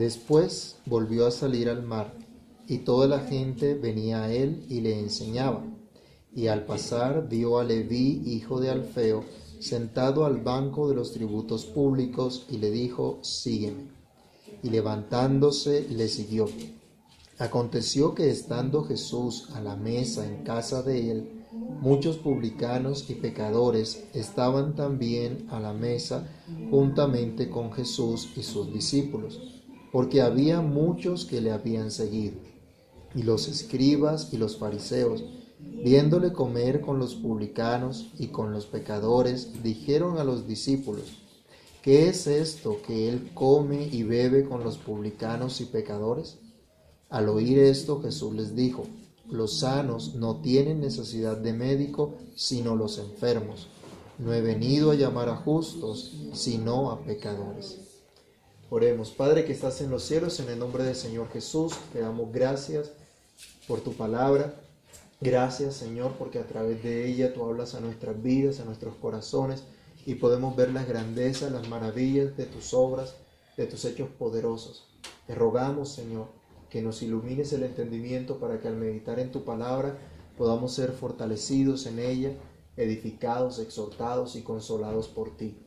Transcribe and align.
Después 0.00 0.76
volvió 0.86 1.26
a 1.26 1.30
salir 1.30 1.68
al 1.68 1.82
mar, 1.82 2.14
y 2.66 2.78
toda 2.78 3.06
la 3.06 3.20
gente 3.20 3.74
venía 3.74 4.22
a 4.22 4.32
él 4.32 4.64
y 4.66 4.80
le 4.80 4.98
enseñaba. 4.98 5.62
Y 6.34 6.46
al 6.46 6.64
pasar 6.64 7.28
vio 7.28 7.58
a 7.58 7.64
Leví, 7.64 8.22
hijo 8.24 8.62
de 8.62 8.70
Alfeo, 8.70 9.26
sentado 9.58 10.24
al 10.24 10.38
banco 10.38 10.88
de 10.88 10.94
los 10.94 11.12
tributos 11.12 11.66
públicos, 11.66 12.46
y 12.48 12.56
le 12.56 12.70
dijo, 12.70 13.18
sígueme. 13.20 13.90
Y 14.62 14.70
levantándose 14.70 15.86
le 15.90 16.08
siguió. 16.08 16.46
Aconteció 17.38 18.14
que 18.14 18.30
estando 18.30 18.84
Jesús 18.84 19.50
a 19.52 19.60
la 19.60 19.76
mesa 19.76 20.26
en 20.26 20.44
casa 20.44 20.82
de 20.82 21.10
él, 21.10 21.44
muchos 21.82 22.16
publicanos 22.16 23.04
y 23.10 23.16
pecadores 23.16 24.02
estaban 24.14 24.74
también 24.74 25.46
a 25.50 25.60
la 25.60 25.74
mesa 25.74 26.26
juntamente 26.70 27.50
con 27.50 27.70
Jesús 27.70 28.30
y 28.34 28.42
sus 28.42 28.72
discípulos, 28.72 29.59
porque 29.92 30.22
había 30.22 30.60
muchos 30.60 31.24
que 31.24 31.40
le 31.40 31.50
habían 31.50 31.90
seguido. 31.90 32.36
Y 33.14 33.22
los 33.22 33.48
escribas 33.48 34.32
y 34.32 34.36
los 34.36 34.56
fariseos, 34.56 35.24
viéndole 35.58 36.32
comer 36.32 36.80
con 36.80 36.98
los 36.98 37.14
publicanos 37.14 38.10
y 38.18 38.28
con 38.28 38.52
los 38.52 38.66
pecadores, 38.66 39.62
dijeron 39.62 40.18
a 40.18 40.24
los 40.24 40.46
discípulos, 40.46 41.18
¿qué 41.82 42.08
es 42.08 42.26
esto 42.26 42.80
que 42.86 43.08
él 43.08 43.30
come 43.34 43.88
y 43.90 44.04
bebe 44.04 44.44
con 44.44 44.62
los 44.62 44.78
publicanos 44.78 45.60
y 45.60 45.64
pecadores? 45.64 46.38
Al 47.08 47.28
oír 47.28 47.58
esto 47.58 48.00
Jesús 48.00 48.34
les 48.34 48.54
dijo, 48.54 48.84
los 49.28 49.60
sanos 49.60 50.14
no 50.14 50.40
tienen 50.40 50.80
necesidad 50.80 51.36
de 51.36 51.52
médico, 51.52 52.14
sino 52.36 52.76
los 52.76 52.98
enfermos. 52.98 53.68
No 54.18 54.32
he 54.32 54.40
venido 54.40 54.90
a 54.90 54.94
llamar 54.94 55.28
a 55.28 55.36
justos, 55.36 56.12
sino 56.32 56.90
a 56.90 57.00
pecadores. 57.04 57.89
Oremos, 58.72 59.10
Padre 59.10 59.44
que 59.44 59.52
estás 59.52 59.80
en 59.80 59.90
los 59.90 60.04
cielos, 60.04 60.38
en 60.38 60.48
el 60.48 60.56
nombre 60.56 60.84
del 60.84 60.94
Señor 60.94 61.28
Jesús, 61.32 61.74
te 61.92 61.98
damos 61.98 62.30
gracias 62.30 62.92
por 63.66 63.80
tu 63.80 63.94
palabra. 63.94 64.54
Gracias, 65.20 65.74
Señor, 65.74 66.12
porque 66.16 66.38
a 66.38 66.46
través 66.46 66.80
de 66.84 67.04
ella 67.08 67.34
tú 67.34 67.42
hablas 67.42 67.74
a 67.74 67.80
nuestras 67.80 68.22
vidas, 68.22 68.60
a 68.60 68.64
nuestros 68.64 68.94
corazones, 68.94 69.64
y 70.06 70.14
podemos 70.14 70.54
ver 70.54 70.70
las 70.70 70.86
grandezas, 70.86 71.50
las 71.50 71.68
maravillas 71.68 72.36
de 72.36 72.46
tus 72.46 72.72
obras, 72.72 73.16
de 73.56 73.66
tus 73.66 73.84
hechos 73.84 74.08
poderosos. 74.08 74.86
Te 75.26 75.34
rogamos, 75.34 75.88
Señor, 75.88 76.28
que 76.70 76.80
nos 76.80 77.02
ilumines 77.02 77.52
el 77.52 77.64
entendimiento 77.64 78.38
para 78.38 78.60
que 78.60 78.68
al 78.68 78.76
meditar 78.76 79.18
en 79.18 79.32
tu 79.32 79.44
palabra 79.44 79.98
podamos 80.38 80.72
ser 80.72 80.92
fortalecidos 80.92 81.86
en 81.86 81.98
ella, 81.98 82.34
edificados, 82.76 83.58
exhortados 83.58 84.36
y 84.36 84.42
consolados 84.42 85.08
por 85.08 85.36
ti. 85.36 85.58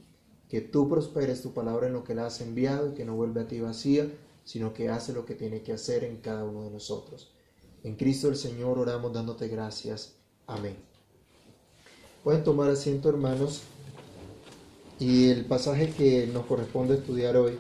Que 0.54 0.62
tú 0.62 0.88
prosperes 0.88 1.42
tu 1.42 1.52
palabra 1.52 1.88
en 1.88 1.94
lo 1.94 2.04
que 2.04 2.14
la 2.14 2.28
has 2.28 2.40
enviado 2.40 2.92
y 2.92 2.94
que 2.94 3.06
no 3.06 3.16
vuelve 3.16 3.42
a 3.42 3.48
ti 3.48 3.60
vacía, 3.60 4.08
sino 4.44 4.72
que 4.72 4.88
hace 4.88 5.12
lo 5.12 5.26
que 5.26 5.34
tiene 5.34 5.64
que 5.64 5.74
hacer 5.74 6.04
en 6.04 6.18
cada 6.18 6.44
uno 6.44 6.64
de 6.66 6.70
nosotros. 6.70 7.34
En 7.84 7.96
Cristo 7.96 8.30
el 8.30 8.36
Señor 8.36 8.78
oramos 8.78 9.12
dándote 9.14 9.48
gracias. 9.48 10.14
Amén. 10.46 10.76
Pueden 12.24 12.44
tomar 12.44 12.70
asiento 12.70 13.10
hermanos 13.10 13.64
y 15.00 15.32
el 15.32 15.46
pasaje 15.46 15.90
que 15.90 16.28
nos 16.28 16.46
corresponde 16.46 16.98
estudiar 16.98 17.36
hoy 17.36 17.58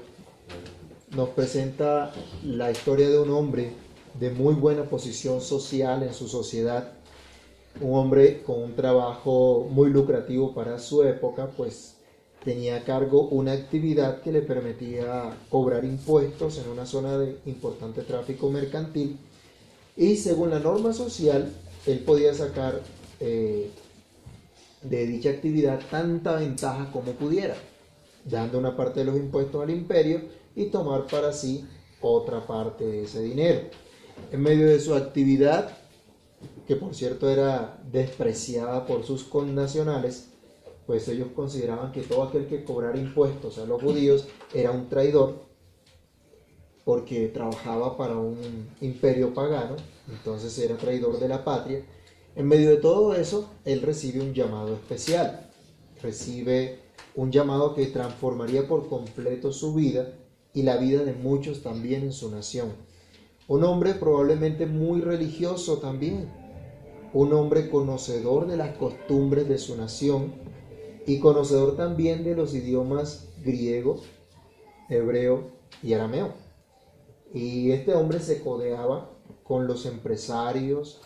nos 1.15 1.29
presenta 1.29 2.13
la 2.43 2.69
historia 2.69 3.09
de 3.09 3.17
un 3.17 3.31
hombre 3.31 3.71
de 4.19 4.29
muy 4.29 4.53
buena 4.53 4.83
posición 4.83 5.41
social 5.41 6.03
en 6.03 6.13
su 6.13 6.27
sociedad, 6.27 6.91
un 7.81 7.97
hombre 7.97 8.43
con 8.43 8.61
un 8.61 8.75
trabajo 8.75 9.67
muy 9.67 9.89
lucrativo 9.89 10.53
para 10.53 10.77
su 10.77 11.01
época, 11.01 11.49
pues 11.57 11.95
tenía 12.43 12.77
a 12.77 12.83
cargo 12.83 13.27
una 13.29 13.53
actividad 13.53 14.21
que 14.21 14.31
le 14.31 14.41
permitía 14.41 15.35
cobrar 15.49 15.85
impuestos 15.85 16.57
en 16.57 16.69
una 16.69 16.85
zona 16.85 17.17
de 17.17 17.37
importante 17.45 18.01
tráfico 18.01 18.49
mercantil 18.49 19.17
y 19.95 20.15
según 20.15 20.49
la 20.49 20.59
norma 20.59 20.93
social, 20.93 21.53
él 21.85 21.99
podía 21.99 22.33
sacar 22.33 22.81
eh, 23.19 23.69
de 24.81 25.07
dicha 25.07 25.29
actividad 25.29 25.79
tanta 25.89 26.35
ventaja 26.35 26.91
como 26.91 27.11
pudiera, 27.11 27.55
dando 28.25 28.57
una 28.57 28.75
parte 28.75 29.01
de 29.01 29.05
los 29.05 29.17
impuestos 29.17 29.61
al 29.61 29.69
imperio 29.69 30.21
y 30.55 30.65
tomar 30.65 31.05
para 31.07 31.31
sí 31.31 31.65
otra 32.01 32.45
parte 32.45 32.85
de 32.85 33.03
ese 33.03 33.21
dinero. 33.21 33.61
En 34.31 34.41
medio 34.41 34.67
de 34.67 34.79
su 34.79 34.95
actividad, 34.95 35.77
que 36.67 36.75
por 36.75 36.95
cierto 36.95 37.29
era 37.29 37.79
despreciada 37.91 38.85
por 38.85 39.05
sus 39.05 39.23
connacionales, 39.23 40.32
pues 40.85 41.07
ellos 41.07 41.29
consideraban 41.35 41.91
que 41.91 42.01
todo 42.01 42.23
aquel 42.23 42.47
que 42.47 42.63
cobrara 42.63 42.97
impuestos 42.97 43.57
a 43.57 43.65
los 43.65 43.81
judíos 43.81 44.27
era 44.53 44.71
un 44.71 44.89
traidor 44.89 45.43
porque 46.83 47.29
trabajaba 47.29 47.95
para 47.95 48.17
un 48.17 48.67
imperio 48.81 49.33
pagano, 49.33 49.77
entonces 50.09 50.57
era 50.59 50.75
traidor 50.75 51.19
de 51.19 51.29
la 51.29 51.43
patria. 51.43 51.85
En 52.35 52.47
medio 52.47 52.69
de 52.69 52.77
todo 52.77 53.15
eso, 53.15 53.49
él 53.63 53.81
recibe 53.81 54.19
un 54.19 54.33
llamado 54.33 54.73
especial, 54.73 55.49
recibe 56.01 56.79
un 57.15 57.31
llamado 57.31 57.73
que 57.73 57.85
transformaría 57.85 58.67
por 58.67 58.89
completo 58.89 59.53
su 59.53 59.73
vida 59.73 60.13
y 60.53 60.63
la 60.63 60.77
vida 60.77 61.03
de 61.03 61.13
muchos 61.13 61.61
también 61.61 62.03
en 62.03 62.11
su 62.11 62.29
nación. 62.29 62.73
Un 63.47 63.63
hombre 63.63 63.93
probablemente 63.93 64.65
muy 64.65 65.01
religioso 65.01 65.77
también, 65.77 66.29
un 67.13 67.33
hombre 67.33 67.69
conocedor 67.69 68.47
de 68.47 68.57
las 68.57 68.75
costumbres 68.77 69.47
de 69.47 69.57
su 69.57 69.77
nación 69.77 70.33
y 71.05 71.19
conocedor 71.19 71.75
también 71.75 72.23
de 72.23 72.35
los 72.35 72.53
idiomas 72.53 73.29
griego, 73.43 74.01
hebreo 74.89 75.51
y 75.81 75.93
arameo. 75.93 76.33
Y 77.33 77.71
este 77.71 77.93
hombre 77.93 78.19
se 78.19 78.41
codeaba 78.41 79.09
con 79.43 79.67
los 79.67 79.85
empresarios 79.85 81.01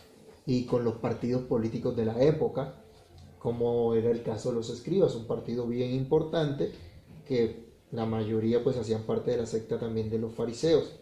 y 0.46 0.66
con 0.66 0.84
los 0.84 0.96
partidos 0.96 1.44
políticos 1.44 1.96
de 1.96 2.06
la 2.06 2.22
época, 2.22 2.84
como 3.40 3.94
era 3.94 4.12
el 4.12 4.24
caso 4.24 4.50
de 4.50 4.56
los 4.56 4.70
escribas, 4.70 5.16
un 5.16 5.26
partido 5.26 5.68
bien 5.68 5.94
importante 5.94 6.72
que 7.26 7.68
la 7.92 8.06
mayoría 8.06 8.64
pues 8.64 8.78
hacían 8.78 9.04
parte 9.04 9.32
de 9.32 9.38
la 9.38 9.46
secta 9.46 9.80
también 9.80 10.10
de 10.10 10.20
los 10.20 10.34
fariseos. 10.34 11.00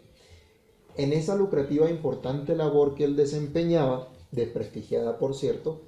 En 0.96 1.12
esa 1.12 1.36
lucrativa 1.36 1.88
e 1.88 1.92
importante 1.92 2.56
labor 2.56 2.96
que 2.96 3.04
él 3.04 3.16
desempeñaba, 3.16 4.10
desprestigiada 4.32 5.18
por 5.18 5.36
cierto, 5.36 5.82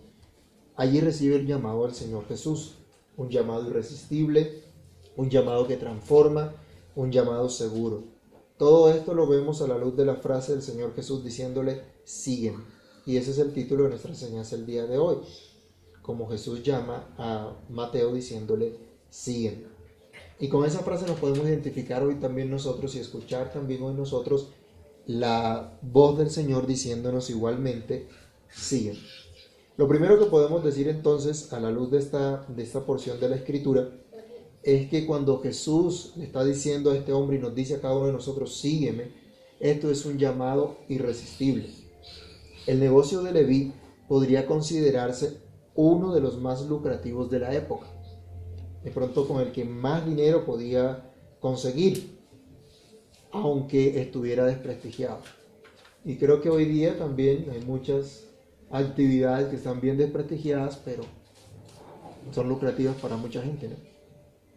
allí 0.75 0.99
recibe 0.99 1.37
el 1.37 1.47
llamado 1.47 1.85
al 1.85 1.93
Señor 1.93 2.27
Jesús, 2.27 2.75
un 3.17 3.29
llamado 3.29 3.67
irresistible, 3.67 4.63
un 5.15 5.29
llamado 5.29 5.67
que 5.67 5.77
transforma, 5.77 6.53
un 6.95 7.11
llamado 7.11 7.49
seguro. 7.49 8.03
Todo 8.57 8.89
esto 8.91 9.13
lo 9.13 9.27
vemos 9.27 9.61
a 9.61 9.67
la 9.67 9.77
luz 9.77 9.95
de 9.95 10.05
la 10.05 10.15
frase 10.15 10.53
del 10.53 10.61
Señor 10.61 10.95
Jesús 10.95 11.23
diciéndole, 11.23 11.83
sígueme. 12.03 12.63
Y 13.05 13.17
ese 13.17 13.31
es 13.31 13.39
el 13.39 13.53
título 13.53 13.83
de 13.83 13.89
nuestra 13.89 14.11
enseñanza 14.11 14.55
el 14.55 14.65
día 14.65 14.85
de 14.85 14.97
hoy. 14.97 15.17
Como 16.01 16.29
Jesús 16.29 16.63
llama 16.63 17.13
a 17.17 17.55
Mateo 17.69 18.13
diciéndole, 18.13 18.77
sígueme. 19.09 19.65
Y 20.39 20.49
con 20.49 20.65
esa 20.65 20.79
frase 20.79 21.05
nos 21.07 21.19
podemos 21.19 21.47
identificar 21.47 22.03
hoy 22.03 22.15
también 22.15 22.49
nosotros 22.49 22.95
y 22.95 22.99
escuchar 22.99 23.51
también 23.51 23.81
hoy 23.81 23.93
nosotros 23.93 24.49
la 25.05 25.79
voz 25.81 26.17
del 26.17 26.29
Señor 26.29 26.67
diciéndonos 26.67 27.29
igualmente, 27.29 28.07
sigue. 28.49 28.97
Lo 29.77 29.87
primero 29.87 30.19
que 30.19 30.25
podemos 30.25 30.63
decir 30.63 30.87
entonces 30.87 31.53
a 31.53 31.59
la 31.59 31.71
luz 31.71 31.91
de 31.91 31.99
esta, 31.99 32.45
de 32.47 32.63
esta 32.63 32.85
porción 32.85 33.19
de 33.19 33.29
la 33.29 33.35
escritura 33.35 33.89
es 34.63 34.89
que 34.89 35.05
cuando 35.05 35.39
Jesús 35.39 36.13
le 36.17 36.25
está 36.25 36.43
diciendo 36.43 36.91
a 36.91 36.97
este 36.97 37.13
hombre 37.13 37.37
y 37.37 37.39
nos 37.39 37.55
dice 37.55 37.75
a 37.75 37.81
cada 37.81 37.95
uno 37.95 38.07
de 38.07 38.13
nosotros, 38.13 38.57
sígueme, 38.57 39.11
esto 39.59 39.89
es 39.89 40.05
un 40.05 40.17
llamado 40.17 40.77
irresistible. 40.89 41.69
El 42.65 42.79
negocio 42.79 43.21
de 43.21 43.31
Leví 43.31 43.73
podría 44.09 44.45
considerarse 44.45 45.37
uno 45.75 46.13
de 46.13 46.21
los 46.21 46.39
más 46.39 46.65
lucrativos 46.65 47.29
de 47.29 47.39
la 47.39 47.53
época 47.53 47.87
de 48.87 48.93
pronto 48.93 49.27
con 49.27 49.41
el 49.41 49.51
que 49.51 49.65
más 49.65 50.05
dinero 50.05 50.45
podía 50.45 51.11
conseguir, 51.41 52.17
aunque 53.31 53.99
estuviera 54.01 54.45
desprestigiado. 54.45 55.19
Y 56.05 56.15
creo 56.15 56.39
que 56.39 56.49
hoy 56.49 56.63
día 56.63 56.97
también 56.97 57.49
hay 57.51 57.59
muchas 57.65 58.26
actividades 58.71 59.47
que 59.49 59.55
están 59.55 59.81
bien 59.81 59.97
desprestigiadas, 59.97 60.77
pero 60.83 61.03
son 62.31 62.49
lucrativas 62.49 62.95
para 62.97 63.17
mucha 63.17 63.41
gente. 63.41 63.69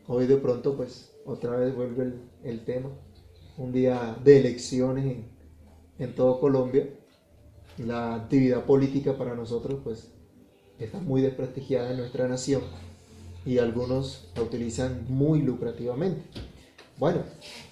Hoy 0.06 0.26
de 0.26 0.36
pronto, 0.36 0.76
pues, 0.76 1.12
otra 1.24 1.56
vez 1.56 1.74
vuelve 1.74 2.14
el, 2.42 2.64
tema. 2.64 2.90
Un 3.56 3.72
día 3.72 4.16
de 4.24 4.38
elecciones 4.38 5.04
en, 5.04 5.30
en 5.98 6.14
todo 6.14 6.40
Colombia. 6.40 6.88
La 7.78 8.14
actividad 8.14 8.64
política 8.64 9.16
para 9.16 9.34
nosotros, 9.34 9.80
pues, 9.84 10.10
está 10.78 10.98
muy 10.98 11.22
desprestigiada 11.22 11.90
en 11.90 11.98
nuestra 11.98 12.26
nación 12.26 12.62
y 13.44 13.58
algunos 13.58 14.30
la 14.34 14.42
utilizan 14.42 15.06
muy 15.08 15.42
lucrativamente. 15.42 16.22
Bueno, 16.98 17.22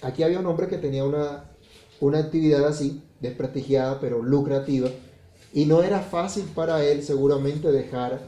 aquí 0.03 0.23
había 0.23 0.41
un 0.41 0.47
hombre 0.47 0.69
que 0.69 0.79
tenía 0.79 1.05
una, 1.05 1.51
una 2.01 2.19
actividad 2.19 2.67
así, 2.67 3.03
desprestigiada 3.21 4.01
pero 4.01 4.23
lucrativa, 4.23 4.89
y 5.53 5.67
no 5.67 5.83
era 5.83 6.01
fácil 6.01 6.45
para 6.55 6.85
él 6.85 7.03
seguramente 7.03 7.73
dejar 7.73 8.21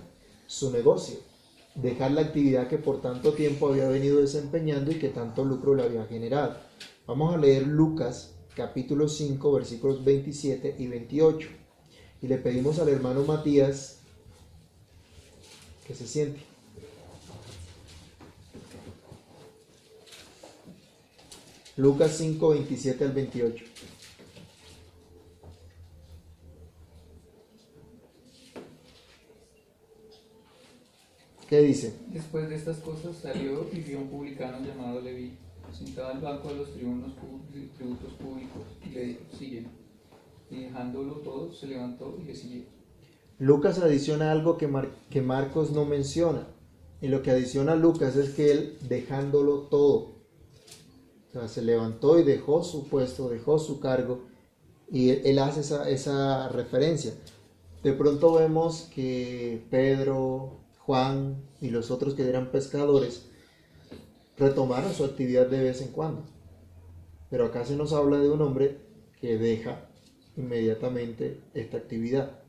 su 0.46 0.70
negocio, 0.70 1.19
dejar 1.75 2.12
la 2.12 2.22
actividad 2.22 2.69
que 2.69 2.78
por 2.78 3.00
tanto 3.00 3.32
tiempo 3.32 3.69
había 3.69 3.88
venido 3.88 4.20
desempeñando 4.20 4.90
y 4.90 4.99
que 4.99 5.08
tanto 5.08 5.44
lucro 5.44 5.75
le 5.75 5.84
había 5.84 6.06
generado. 6.06 6.56
Vamos 7.06 7.34
a 7.34 7.38
leer 7.38 7.67
Lucas 7.67 8.34
capítulo 8.55 9.08
5 9.08 9.52
versículos 9.52 10.05
27 10.05 10.76
y 10.78 10.87
28. 10.87 11.49
Y 12.22 12.28
le 12.28 12.37
pedimos 12.37 12.78
al 12.78 12.88
hermano 12.88 13.25
Matías 13.25 14.00
que 15.87 15.94
se 15.94 16.06
siente. 16.06 16.50
Lucas 21.76 22.17
5, 22.19 22.50
27 22.50 23.05
al 23.05 23.12
28. 23.12 23.64
¿Qué 31.50 31.62
dice? 31.62 31.93
Después 32.12 32.49
de 32.49 32.55
estas 32.55 32.76
cosas 32.76 33.17
salió 33.17 33.67
y 33.73 33.81
vio 33.81 33.99
un 33.99 34.06
publicano 34.06 34.64
llamado 34.64 35.00
Leví, 35.00 35.32
sentado 35.76 36.11
al 36.11 36.20
banco 36.20 36.50
de 36.50 36.55
los 36.55 36.73
tribunos, 36.73 37.11
tributos 37.76 38.12
públicos, 38.12 38.62
y 38.87 38.91
le 38.91 39.05
dijo, 39.06 39.20
sígueme. 39.37 39.69
Y 40.49 40.61
dejándolo 40.61 41.14
todo, 41.14 41.52
se 41.52 41.67
levantó 41.67 42.17
y 42.23 42.26
le 42.26 42.37
siguió. 42.37 42.62
Lucas 43.41 43.81
adiciona 43.81 44.31
algo 44.31 44.58
que, 44.58 44.70
que 45.11 45.23
Marcos 45.23 45.73
no 45.73 45.85
menciona. 45.85 46.47
Y 47.00 47.08
lo 47.08 47.20
que 47.20 47.32
adiciona 47.32 47.75
Lucas 47.75 48.14
es 48.14 48.31
que 48.31 48.53
él 48.53 48.79
dejándolo 48.88 49.62
todo. 49.62 50.12
O 51.31 51.32
sea, 51.32 51.49
se 51.49 51.62
levantó 51.62 52.20
y 52.20 52.23
dejó 52.23 52.62
su 52.62 52.87
puesto, 52.87 53.29
dejó 53.29 53.58
su 53.58 53.81
cargo. 53.81 54.20
Y 54.88 55.11
él, 55.11 55.41
hace 55.41 55.62
esa, 55.62 55.91
esa 55.91 56.49
referencia. 56.49 57.12
De 57.82 57.93
pronto 57.93 58.35
vemos 58.35 58.88
que 58.94 59.64
Pedro, 59.69 60.60
Juan 60.91 61.37
y 61.61 61.71
los 61.71 61.93
otros 61.93 62.15
que 62.15 62.29
eran 62.29 62.51
pescadores 62.51 63.27
retomaron 64.37 64.93
su 64.93 65.05
actividad 65.05 65.47
de 65.47 65.63
vez 65.63 65.81
en 65.83 65.93
cuando. 65.93 66.25
Pero 67.31 67.45
acá 67.45 67.65
se 67.65 67.77
nos 67.77 67.93
habla 67.93 68.19
de 68.19 68.29
un 68.29 68.43
hombre 68.43 68.79
que 69.21 69.39
deja 69.39 69.89
inmediatamente 70.37 71.43
esta 71.55 71.77
actividad. 71.77 72.41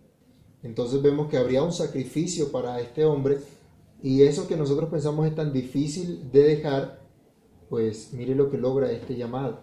Entonces 0.64 1.04
vemos 1.04 1.30
que 1.30 1.38
habría 1.38 1.62
un 1.62 1.72
sacrificio 1.72 2.52
para 2.52 2.82
este 2.82 3.06
hombre 3.06 3.38
y 4.02 4.24
eso 4.24 4.48
que 4.48 4.58
nosotros 4.58 4.90
pensamos 4.90 5.28
es 5.28 5.36
tan 5.36 5.54
difícil 5.54 6.32
de 6.32 6.42
dejar, 6.42 7.00
pues 7.70 8.12
mire 8.12 8.34
lo 8.34 8.50
que 8.50 8.58
logra 8.58 8.92
este 8.92 9.18
llamado. 9.18 9.60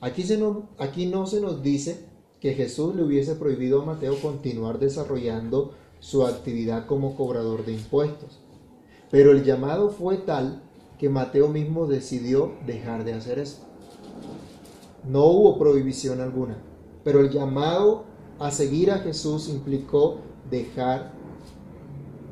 Aquí, 0.00 0.22
se 0.22 0.40
aquí 0.78 1.06
no 1.06 1.26
se 1.26 1.40
nos 1.40 1.64
dice 1.64 2.04
que 2.38 2.54
Jesús 2.54 2.94
le 2.94 3.02
hubiese 3.02 3.34
prohibido 3.34 3.82
a 3.82 3.86
Mateo 3.86 4.14
continuar 4.22 4.78
desarrollando 4.78 5.74
su 6.00 6.26
actividad 6.26 6.86
como 6.86 7.14
cobrador 7.14 7.64
de 7.64 7.74
impuestos. 7.74 8.40
Pero 9.10 9.32
el 9.32 9.44
llamado 9.44 9.90
fue 9.90 10.16
tal 10.16 10.62
que 10.98 11.08
Mateo 11.08 11.48
mismo 11.48 11.86
decidió 11.86 12.52
dejar 12.66 13.04
de 13.04 13.14
hacer 13.14 13.38
eso. 13.38 13.58
No 15.08 15.24
hubo 15.26 15.58
prohibición 15.58 16.20
alguna, 16.20 16.58
pero 17.04 17.20
el 17.20 17.30
llamado 17.30 18.04
a 18.38 18.50
seguir 18.50 18.90
a 18.90 18.98
Jesús 18.98 19.48
implicó 19.48 20.18
dejar 20.50 21.12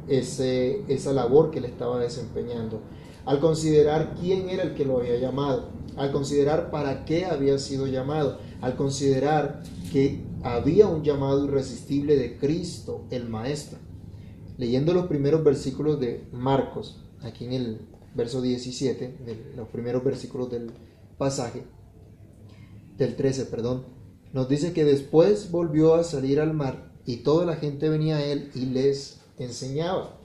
ese, 0.09 0.83
esa 0.89 1.13
labor 1.13 1.51
que 1.51 1.59
él 1.59 1.67
estaba 1.67 1.99
desempeñando. 1.99 2.81
Al 3.25 3.41
considerar 3.41 4.15
quién 4.19 4.49
era 4.49 4.63
el 4.63 4.75
que 4.75 4.85
lo 4.85 4.99
había 4.99 5.19
llamado, 5.19 5.69
al 5.97 6.13
considerar 6.13 6.71
para 6.71 7.05
qué 7.05 7.27
había 7.27 7.59
sido 7.59 7.87
llamado, 7.87 8.39
al 8.61 8.77
considerar 8.77 9.63
que 9.89 10.25
había 10.43 10.87
un 10.87 11.03
llamado 11.03 11.45
irresistible 11.45 12.17
de 12.17 12.39
Cristo, 12.39 13.05
el 13.11 13.29
Maestro. 13.29 13.79
Leyendo 14.57 14.93
los 14.93 15.07
primeros 15.07 15.45
versículos 15.45 16.01
de 16.01 16.27
Marcos, 16.33 17.05
aquí 17.23 17.45
en 17.45 17.53
el 17.53 17.81
verso 18.15 18.43
17, 18.43 19.19
de 19.25 19.53
los 19.57 19.69
primeros 19.69 20.05
versículos 20.05 20.51
del 20.51 20.73
pasaje, 21.17 21.65
del 22.97 23.15
13, 23.15 23.47
perdón, 23.47 23.85
nos 24.33 24.49
dice 24.49 24.73
que 24.73 24.85
después 24.85 25.51
volvió 25.51 25.95
a 25.95 26.05
salir 26.05 26.41
al 26.41 26.53
mar 26.53 26.93
y 27.07 27.19
toda 27.19 27.47
la 27.47 27.57
gente 27.57 27.89
venía 27.89 28.17
a 28.17 28.25
él 28.25 28.51
y 28.55 28.67
les 28.67 29.21
enseñaba. 29.39 30.19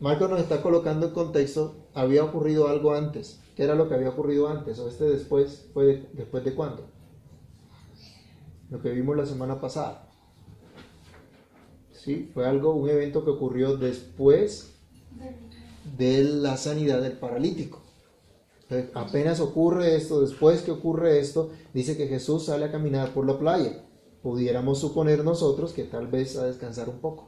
Marcos 0.00 0.28
nos 0.28 0.40
está 0.40 0.62
colocando 0.62 1.06
en 1.06 1.12
contexto, 1.12 1.74
había 1.94 2.24
ocurrido 2.24 2.68
algo 2.68 2.94
antes. 2.94 3.40
¿Qué 3.54 3.64
era 3.64 3.74
lo 3.74 3.88
que 3.88 3.94
había 3.94 4.10
ocurrido 4.10 4.48
antes? 4.48 4.78
¿O 4.78 4.88
este 4.88 5.04
después 5.04 5.66
fue 5.72 6.08
después 6.12 6.44
de 6.44 6.54
cuándo? 6.54 6.95
Lo 8.70 8.80
que 8.80 8.90
vimos 8.90 9.16
la 9.16 9.26
semana 9.26 9.60
pasada. 9.60 10.08
¿Sí? 11.92 12.30
Fue 12.32 12.46
algo, 12.46 12.74
un 12.74 12.88
evento 12.88 13.24
que 13.24 13.30
ocurrió 13.30 13.76
después 13.76 14.74
de 15.96 16.22
la 16.22 16.56
sanidad 16.56 17.02
del 17.02 17.12
paralítico. 17.12 17.82
apenas 18.94 19.40
ocurre 19.40 19.96
esto, 19.96 20.20
después 20.20 20.62
que 20.62 20.72
ocurre 20.72 21.20
esto, 21.20 21.50
dice 21.72 21.96
que 21.96 22.08
Jesús 22.08 22.46
sale 22.46 22.64
a 22.66 22.72
caminar 22.72 23.12
por 23.12 23.26
la 23.26 23.38
playa. 23.38 23.84
Pudiéramos 24.22 24.80
suponer 24.80 25.24
nosotros 25.24 25.72
que 25.72 25.84
tal 25.84 26.08
vez 26.08 26.36
a 26.36 26.46
descansar 26.46 26.88
un 26.88 26.98
poco. 26.98 27.26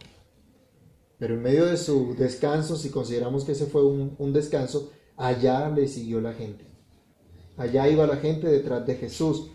Pero 1.19 1.35
en 1.35 1.43
medio 1.43 1.67
de 1.67 1.76
su 1.76 2.14
descanso, 2.17 2.76
si 2.76 2.90
consideramos 2.90 3.44
que 3.44 3.52
ese 3.52 3.67
fue 3.67 3.85
un, 3.85 4.14
un 4.19 4.32
descanso, 4.32 4.90
allá 5.17 5.69
le 5.69 5.88
siguió 5.88 6.20
la 6.20 6.32
gente. 6.32 6.64
Allá 7.56 7.88
iba 7.88 8.06
la 8.06 8.17
gente 8.17 8.46
detrás 8.46 8.87
de 8.87 8.94
Jesús. 8.94 9.50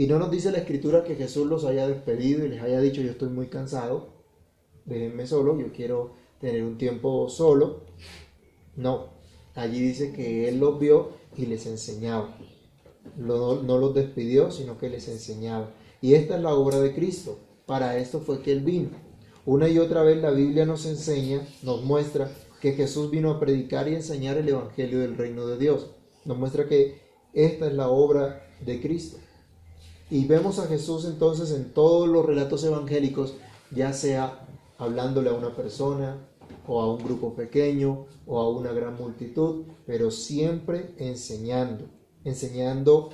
Y 0.00 0.06
no 0.06 0.18
nos 0.18 0.30
dice 0.30 0.50
la 0.50 0.56
escritura 0.56 1.04
que 1.04 1.14
Jesús 1.14 1.46
los 1.46 1.66
haya 1.66 1.86
despedido 1.86 2.42
y 2.42 2.48
les 2.48 2.62
haya 2.62 2.80
dicho 2.80 3.02
yo 3.02 3.10
estoy 3.10 3.28
muy 3.28 3.48
cansado, 3.48 4.08
déjenme 4.86 5.26
solo, 5.26 5.60
yo 5.60 5.74
quiero 5.74 6.14
tener 6.40 6.64
un 6.64 6.78
tiempo 6.78 7.28
solo. 7.28 7.82
No, 8.76 9.08
allí 9.54 9.78
dice 9.78 10.14
que 10.14 10.48
Él 10.48 10.58
los 10.58 10.80
vio 10.80 11.10
y 11.36 11.44
les 11.44 11.66
enseñaba. 11.66 12.34
No, 13.18 13.60
no 13.60 13.76
los 13.76 13.94
despidió, 13.94 14.50
sino 14.50 14.78
que 14.78 14.88
les 14.88 15.06
enseñaba. 15.06 15.70
Y 16.00 16.14
esta 16.14 16.36
es 16.36 16.42
la 16.42 16.54
obra 16.54 16.80
de 16.80 16.94
Cristo. 16.94 17.38
Para 17.66 17.98
esto 17.98 18.20
fue 18.20 18.40
que 18.40 18.52
Él 18.52 18.62
vino. 18.62 18.88
Una 19.44 19.68
y 19.68 19.78
otra 19.78 20.02
vez 20.02 20.16
la 20.16 20.30
Biblia 20.30 20.64
nos 20.64 20.86
enseña, 20.86 21.46
nos 21.62 21.84
muestra 21.84 22.32
que 22.62 22.72
Jesús 22.72 23.10
vino 23.10 23.32
a 23.32 23.38
predicar 23.38 23.86
y 23.86 23.96
enseñar 23.96 24.38
el 24.38 24.48
Evangelio 24.48 25.00
del 25.00 25.18
reino 25.18 25.46
de 25.46 25.58
Dios. 25.58 25.90
Nos 26.24 26.38
muestra 26.38 26.66
que 26.66 27.02
esta 27.34 27.66
es 27.66 27.74
la 27.74 27.90
obra 27.90 28.46
de 28.64 28.80
Cristo. 28.80 29.18
Y 30.10 30.24
vemos 30.24 30.58
a 30.58 30.66
Jesús 30.66 31.04
entonces 31.04 31.52
en 31.52 31.72
todos 31.72 32.08
los 32.08 32.26
relatos 32.26 32.64
evangélicos, 32.64 33.34
ya 33.70 33.92
sea 33.92 34.44
hablándole 34.76 35.30
a 35.30 35.34
una 35.34 35.54
persona 35.54 36.16
o 36.66 36.80
a 36.80 36.92
un 36.92 37.04
grupo 37.04 37.34
pequeño 37.34 38.06
o 38.26 38.40
a 38.40 38.48
una 38.50 38.72
gran 38.72 38.96
multitud, 38.96 39.66
pero 39.86 40.10
siempre 40.10 40.94
enseñando, 40.98 41.84
enseñando 42.24 43.10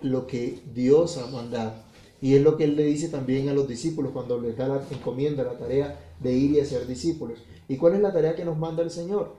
lo 0.00 0.26
que 0.26 0.60
Dios 0.74 1.16
ha 1.16 1.28
mandado. 1.28 1.74
Y 2.20 2.34
es 2.34 2.42
lo 2.42 2.56
que 2.56 2.64
él 2.64 2.74
le 2.74 2.84
dice 2.84 3.08
también 3.08 3.48
a 3.48 3.54
los 3.54 3.68
discípulos 3.68 4.10
cuando 4.12 4.40
les 4.40 4.56
da 4.56 4.66
la 4.66 4.82
encomienda, 4.90 5.44
la 5.44 5.58
tarea 5.58 6.14
de 6.18 6.32
ir 6.32 6.50
y 6.50 6.60
hacer 6.60 6.88
discípulos. 6.88 7.38
¿Y 7.68 7.76
cuál 7.76 7.94
es 7.94 8.00
la 8.00 8.12
tarea 8.12 8.34
que 8.34 8.44
nos 8.44 8.58
manda 8.58 8.82
el 8.82 8.90
Señor? 8.90 9.36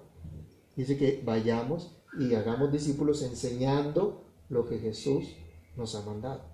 Dice 0.78 0.98
que 0.98 1.22
vayamos 1.26 1.98
y 2.18 2.34
hagamos 2.34 2.72
discípulos 2.72 3.22
enseñando 3.24 4.24
lo 4.48 4.66
que 4.66 4.80
Jesús 4.80 5.26
nos 5.76 5.96
ha 5.96 6.06
mandado. 6.06 6.51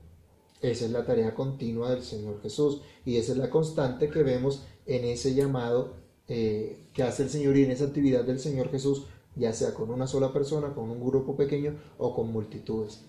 Esa 0.62 0.86
es 0.86 0.92
la 0.92 1.06
tarea 1.06 1.36
continua 1.36 1.92
del 1.92 2.04
Señor 2.04 2.42
Jesús 2.42 2.82
y 3.06 3.18
esa 3.18 3.34
es 3.34 3.38
la 3.38 3.50
constante 3.50 4.10
que 4.10 4.24
vemos 4.24 4.64
en 4.86 5.06
ese 5.06 5.36
llamado 5.36 5.96
eh, 6.28 6.88
que 6.94 7.04
hace 7.04 7.24
el 7.24 7.30
Señor 7.30 7.58
y 7.58 7.64
en 7.64 7.72
esa 7.72 7.86
actividad 7.86 8.24
del 8.24 8.40
Señor 8.40 8.70
Jesús, 8.70 9.06
ya 9.36 9.54
sea 9.54 9.74
con 9.74 9.92
una 9.92 10.08
sola 10.08 10.34
persona, 10.34 10.74
con 10.74 10.90
un 10.90 11.06
grupo 11.06 11.36
pequeño 11.36 11.76
o 11.98 12.16
con 12.16 12.32
multitudes. 12.32 13.06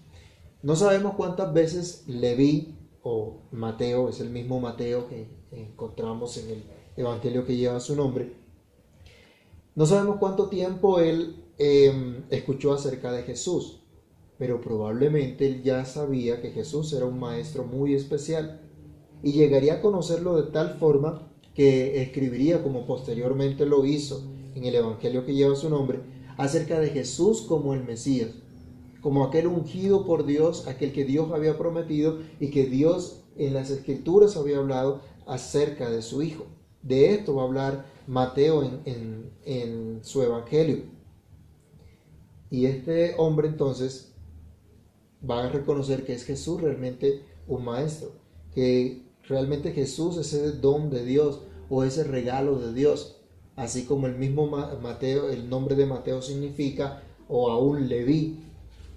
No 0.63 0.77
sabemos 0.77 1.15
cuántas 1.15 1.53
veces 1.53 2.05
Leví 2.07 2.77
o 3.03 3.43
Mateo, 3.53 4.09
es 4.09 4.21
el 4.21 4.31
mismo 4.31 4.61
Mateo 4.61 5.09
que 5.09 5.27
encontramos 5.53 6.37
en 6.37 6.51
el 6.51 6.65
Evangelio 6.97 7.47
que 7.47 7.57
lleva 7.57 7.81
su 7.81 7.97
nombre, 7.97 8.35
no 9.79 9.87
sabemos 9.87 10.17
cuánto 10.19 10.49
tiempo 10.49 10.99
él 10.99 11.45
em, 11.57 12.25
escuchó 12.31 12.73
acerca 12.73 13.13
de 13.13 13.23
Jesús 13.23 13.78
pero 14.39 14.61
probablemente 14.61 15.47
él 15.47 15.63
ya 15.63 15.85
sabía 15.85 16.41
que 16.41 16.51
Jesús 16.51 16.93
era 16.93 17.07
un 17.07 17.19
maestro 17.19 17.65
muy 17.65 17.95
especial 17.95 18.61
y 19.23 19.33
llegaría 19.33 19.75
a 19.75 19.81
conocerlo 19.81 20.41
de 20.41 20.51
tal 20.53 20.79
forma 20.79 21.33
que 21.55 22.01
escribiría, 22.03 22.63
como 22.63 22.87
posteriormente 22.87 23.67
lo 23.67 23.85
hizo 23.85 24.23
en 24.55 24.65
el 24.65 24.77
Evangelio 24.77 25.27
que 25.27 25.35
lleva 25.35 25.57
su 25.57 25.69
nombre, 25.69 26.01
acerca 26.37 26.79
de 26.79 26.91
Jesús 26.91 27.43
como 27.43 27.75
el 27.75 27.83
Mesías, 27.83 28.31
como 29.01 29.25
aquel 29.25 29.49
ungido 29.49 30.07
por 30.07 30.25
Dios, 30.25 30.69
aquel 30.69 30.93
que 30.93 31.05
Dios 31.05 31.33
había 31.33 31.59
prometido 31.59 32.19
y 32.39 32.51
que 32.51 32.67
Dios 32.67 33.25
en 33.37 33.55
las 33.55 33.71
escrituras 33.71 34.37
había 34.37 34.59
hablado 34.59 35.01
acerca 35.27 35.91
de 35.91 36.01
su 36.01 36.23
Hijo. 36.23 36.47
De 36.83 37.11
esto 37.11 37.35
va 37.35 37.43
a 37.43 37.47
hablar 37.47 37.87
Mateo 38.07 38.63
en, 38.63 39.33
en 39.45 39.99
su 40.03 40.23
Evangelio. 40.23 40.85
Y 42.51 42.67
este 42.67 43.15
hombre 43.19 43.49
entonces 43.49 44.08
va 45.29 45.45
a 45.45 45.49
reconocer 45.49 46.05
que 46.05 46.15
es 46.15 46.25
Jesús 46.25 46.61
realmente 46.61 47.23
un 47.47 47.65
maestro, 47.65 48.13
que 48.55 49.03
realmente 49.27 49.73
Jesús 49.73 50.17
es 50.17 50.33
ese 50.33 50.53
don 50.53 50.91
de 50.91 51.05
Dios 51.05 51.43
o 51.69 51.85
ese 51.85 52.05
regalo 52.05 52.59
de 52.59 52.73
Dios, 52.73 53.21
así 53.57 53.85
como 53.85 54.07
el 54.07 54.17
mismo 54.17 54.47
Mateo, 54.47 55.29
el 55.29 55.49
nombre 55.49 55.75
de 55.75 55.87
Mateo 55.87 56.23
significa 56.23 57.03
o 57.29 57.51
aún 57.51 57.89
Leví, 57.89 58.45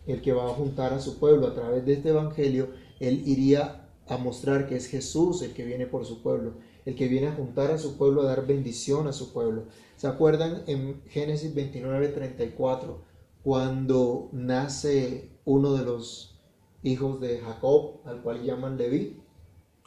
el 0.07 0.21
que 0.21 0.33
va 0.33 0.45
a 0.45 0.53
juntar 0.53 0.93
a 0.93 0.99
su 0.99 1.19
pueblo. 1.19 1.47
A 1.47 1.53
través 1.53 1.85
de 1.85 1.93
este 1.93 2.09
Evangelio, 2.09 2.69
Él 2.99 3.23
iría 3.25 3.89
a 4.07 4.17
mostrar 4.17 4.67
que 4.67 4.75
es 4.75 4.87
Jesús 4.87 5.41
el 5.41 5.53
que 5.53 5.65
viene 5.65 5.85
por 5.85 6.05
su 6.05 6.21
pueblo, 6.21 6.53
el 6.85 6.95
que 6.95 7.07
viene 7.07 7.27
a 7.27 7.35
juntar 7.35 7.71
a 7.71 7.77
su 7.77 7.97
pueblo, 7.97 8.21
a 8.21 8.25
dar 8.25 8.45
bendición 8.45 9.07
a 9.07 9.13
su 9.13 9.33
pueblo. 9.33 9.65
¿Se 9.95 10.07
acuerdan 10.07 10.63
en 10.67 11.01
Génesis 11.07 11.53
29, 11.53 12.09
34, 12.09 13.10
cuando 13.43 14.29
nace 14.31 15.31
uno 15.45 15.73
de 15.73 15.85
los 15.85 16.39
hijos 16.83 17.19
de 17.21 17.39
Jacob, 17.39 18.01
al 18.05 18.21
cual 18.21 18.43
llaman 18.43 18.77
Leví? 18.77 19.21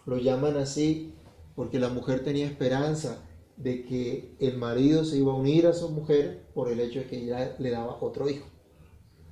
Lo 0.06 0.18
llaman 0.18 0.56
así 0.56 1.14
porque 1.54 1.78
la 1.78 1.88
mujer 1.88 2.24
tenía 2.24 2.46
esperanza 2.46 3.18
de 3.56 3.84
que 3.84 4.34
el 4.40 4.56
marido 4.56 5.04
se 5.04 5.18
iba 5.18 5.32
a 5.32 5.36
unir 5.36 5.66
a 5.66 5.72
su 5.72 5.88
mujer 5.90 6.46
por 6.54 6.70
el 6.70 6.80
hecho 6.80 7.00
de 7.00 7.06
que 7.06 7.22
ella 7.22 7.54
le 7.58 7.70
daba 7.70 7.98
otro 8.00 8.28
hijo 8.28 8.46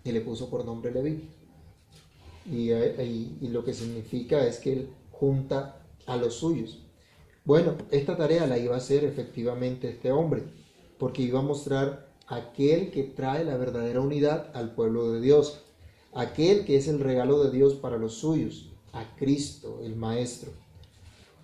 y 0.04 0.12
le 0.12 0.20
puso 0.20 0.48
por 0.48 0.64
nombre 0.64 0.92
Leví. 0.92 1.28
Y, 2.50 2.72
y, 2.72 3.48
lo 3.48 3.64
que 3.64 3.72
significa 3.72 4.44
es 4.44 4.58
que 4.58 4.72
él 4.72 4.88
junta 5.12 5.86
a 6.06 6.16
los 6.16 6.34
suyos. 6.34 6.84
Bueno, 7.44 7.76
esta 7.90 8.16
tarea 8.16 8.46
la 8.46 8.58
iba 8.58 8.74
a 8.74 8.78
hacer 8.78 9.04
efectivamente 9.04 9.88
este 9.88 10.10
hombre, 10.10 10.42
porque 10.98 11.22
iba 11.22 11.38
a 11.38 11.42
mostrar 11.42 12.11
aquel 12.26 12.90
que 12.90 13.02
trae 13.02 13.44
la 13.44 13.56
verdadera 13.56 14.00
unidad 14.00 14.50
al 14.54 14.74
pueblo 14.74 15.12
de 15.12 15.20
Dios, 15.20 15.60
aquel 16.14 16.64
que 16.64 16.76
es 16.76 16.88
el 16.88 17.00
regalo 17.00 17.42
de 17.44 17.50
Dios 17.50 17.74
para 17.74 17.98
los 17.98 18.14
suyos, 18.14 18.70
a 18.92 19.16
Cristo, 19.16 19.80
el 19.82 19.96
Maestro. 19.96 20.50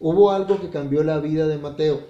Hubo 0.01 0.31
algo 0.31 0.61
que 0.61 0.71
cambió 0.71 1.03
la 1.03 1.19
vida 1.19 1.47
de 1.47 1.59
Mateo 1.59 2.01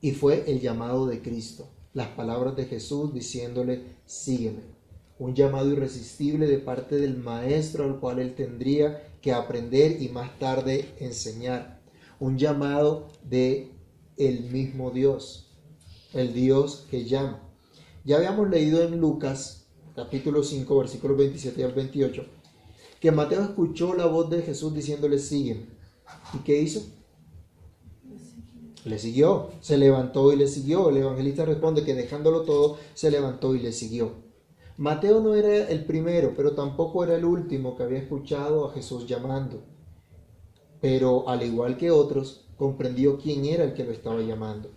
y 0.00 0.12
fue 0.12 0.44
el 0.50 0.60
llamado 0.60 1.06
de 1.06 1.20
Cristo, 1.20 1.68
las 1.92 2.08
palabras 2.08 2.56
de 2.56 2.66
Jesús 2.66 3.12
diciéndole, 3.12 3.82
sígueme 4.06 4.76
un 5.18 5.34
llamado 5.34 5.70
irresistible 5.70 6.46
de 6.46 6.58
parte 6.58 6.96
del 6.96 7.16
maestro 7.16 7.84
al 7.84 7.98
cual 7.98 8.18
él 8.18 8.34
tendría 8.34 9.02
que 9.22 9.32
aprender 9.32 10.02
y 10.02 10.08
más 10.08 10.38
tarde 10.38 10.90
enseñar, 11.00 11.80
un 12.20 12.38
llamado 12.38 13.08
de 13.24 13.72
el 14.16 14.44
mismo 14.50 14.90
Dios, 14.90 15.50
el 16.12 16.32
Dios 16.34 16.86
que 16.90 17.04
llama. 17.04 17.42
Ya 18.06 18.18
habíamos 18.18 18.48
leído 18.48 18.84
en 18.84 19.00
Lucas 19.00 19.66
capítulo 19.96 20.44
5 20.44 20.78
versículos 20.78 21.16
27 21.16 21.64
al 21.64 21.72
28 21.72 22.24
que 23.00 23.10
Mateo 23.10 23.42
escuchó 23.42 23.94
la 23.94 24.06
voz 24.06 24.30
de 24.30 24.42
Jesús 24.42 24.72
diciéndole 24.72 25.18
sígueme. 25.18 25.66
¿Y 26.32 26.38
qué 26.44 26.62
hizo? 26.62 26.82
Le 28.84 29.00
siguió, 29.00 29.50
se 29.60 29.76
levantó 29.76 30.32
y 30.32 30.36
le 30.36 30.46
siguió. 30.46 30.88
El 30.88 30.98
evangelista 30.98 31.44
responde 31.44 31.82
que 31.82 31.96
dejándolo 31.96 32.42
todo, 32.42 32.78
se 32.94 33.10
levantó 33.10 33.56
y 33.56 33.58
le 33.58 33.72
siguió. 33.72 34.12
Mateo 34.76 35.20
no 35.20 35.34
era 35.34 35.68
el 35.68 35.84
primero, 35.84 36.32
pero 36.36 36.52
tampoco 36.54 37.02
era 37.02 37.16
el 37.16 37.24
último 37.24 37.76
que 37.76 37.82
había 37.82 37.98
escuchado 37.98 38.66
a 38.66 38.72
Jesús 38.72 39.08
llamando. 39.08 39.64
Pero 40.80 41.28
al 41.28 41.42
igual 41.42 41.76
que 41.76 41.90
otros, 41.90 42.46
comprendió 42.56 43.18
quién 43.18 43.46
era 43.46 43.64
el 43.64 43.74
que 43.74 43.82
lo 43.82 43.90
estaba 43.90 44.20
llamando. 44.20 44.70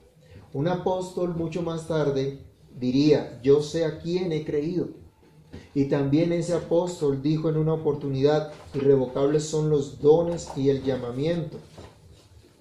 Un 0.51 0.67
apóstol 0.67 1.35
mucho 1.35 1.61
más 1.61 1.87
tarde 1.87 2.49
diría, 2.77 3.39
yo 3.43 3.61
sé 3.61 3.85
a 3.85 3.99
quién 3.99 4.31
he 4.31 4.43
creído. 4.43 4.89
Y 5.73 5.85
también 5.85 6.31
ese 6.31 6.53
apóstol 6.53 7.21
dijo 7.21 7.49
en 7.49 7.57
una 7.57 7.73
oportunidad, 7.73 8.51
irrevocables 8.73 9.43
son 9.43 9.69
los 9.69 10.01
dones 10.01 10.49
y 10.55 10.69
el 10.69 10.83
llamamiento. 10.83 11.57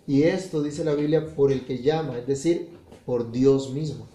Y 0.06 0.22
esto 0.22 0.62
dice 0.62 0.84
la 0.84 0.94
Biblia 0.94 1.26
por 1.34 1.52
el 1.52 1.66
que 1.66 1.82
llama, 1.82 2.18
es 2.18 2.26
decir, 2.26 2.70
por 3.04 3.30
Dios 3.30 3.72
mismo. 3.72 4.06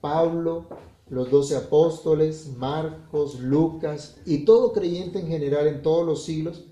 Pablo 0.00 0.66
los 1.10 1.28
doce 1.28 1.56
apóstoles, 1.56 2.52
Marcos, 2.56 3.40
Lucas 3.40 4.16
y 4.24 4.44
todo 4.44 4.72
creyente 4.72 5.18
en 5.18 5.26
general 5.26 5.66
en 5.66 5.82
todos 5.82 6.06
los 6.06 6.24
siglos 6.24 6.66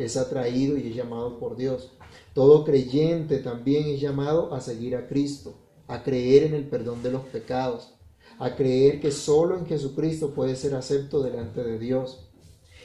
es 0.00 0.16
atraído 0.16 0.76
y 0.76 0.88
es 0.88 0.96
llamado 0.96 1.38
por 1.38 1.56
Dios. 1.56 1.92
Todo 2.32 2.64
creyente 2.64 3.38
también 3.38 3.86
es 3.86 4.00
llamado 4.00 4.52
a 4.52 4.60
seguir 4.60 4.96
a 4.96 5.06
Cristo, 5.06 5.54
a 5.86 6.02
creer 6.02 6.42
en 6.42 6.54
el 6.54 6.68
perdón 6.68 7.04
de 7.04 7.12
los 7.12 7.22
pecados, 7.22 7.93
a 8.38 8.56
creer 8.56 9.00
que 9.00 9.10
solo 9.10 9.58
en 9.58 9.66
Jesucristo 9.66 10.30
puede 10.30 10.56
ser 10.56 10.74
acepto 10.74 11.22
delante 11.22 11.62
de 11.62 11.78
Dios. 11.78 12.28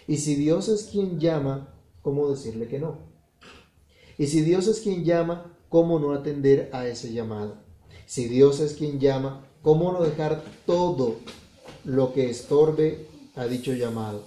Y 0.07 0.17
si 0.17 0.35
Dios 0.35 0.69
es 0.69 0.83
quien 0.83 1.19
llama, 1.19 1.73
¿cómo 2.01 2.29
decirle 2.29 2.67
que 2.67 2.79
no? 2.79 2.97
Y 4.17 4.27
si 4.27 4.41
Dios 4.41 4.67
es 4.67 4.79
quien 4.79 5.03
llama, 5.05 5.57
¿cómo 5.69 5.99
no 5.99 6.13
atender 6.13 6.69
a 6.73 6.87
ese 6.87 7.13
llamado? 7.13 7.57
Si 8.05 8.25
Dios 8.25 8.59
es 8.59 8.73
quien 8.73 8.99
llama, 8.99 9.45
¿Cómo 9.61 9.91
no 9.91 10.01
dejar 10.03 10.41
todo 10.65 11.17
lo 11.83 12.13
que 12.13 12.29
estorbe 12.29 13.07
a 13.35 13.45
dicho 13.45 13.73
llamado? 13.73 14.23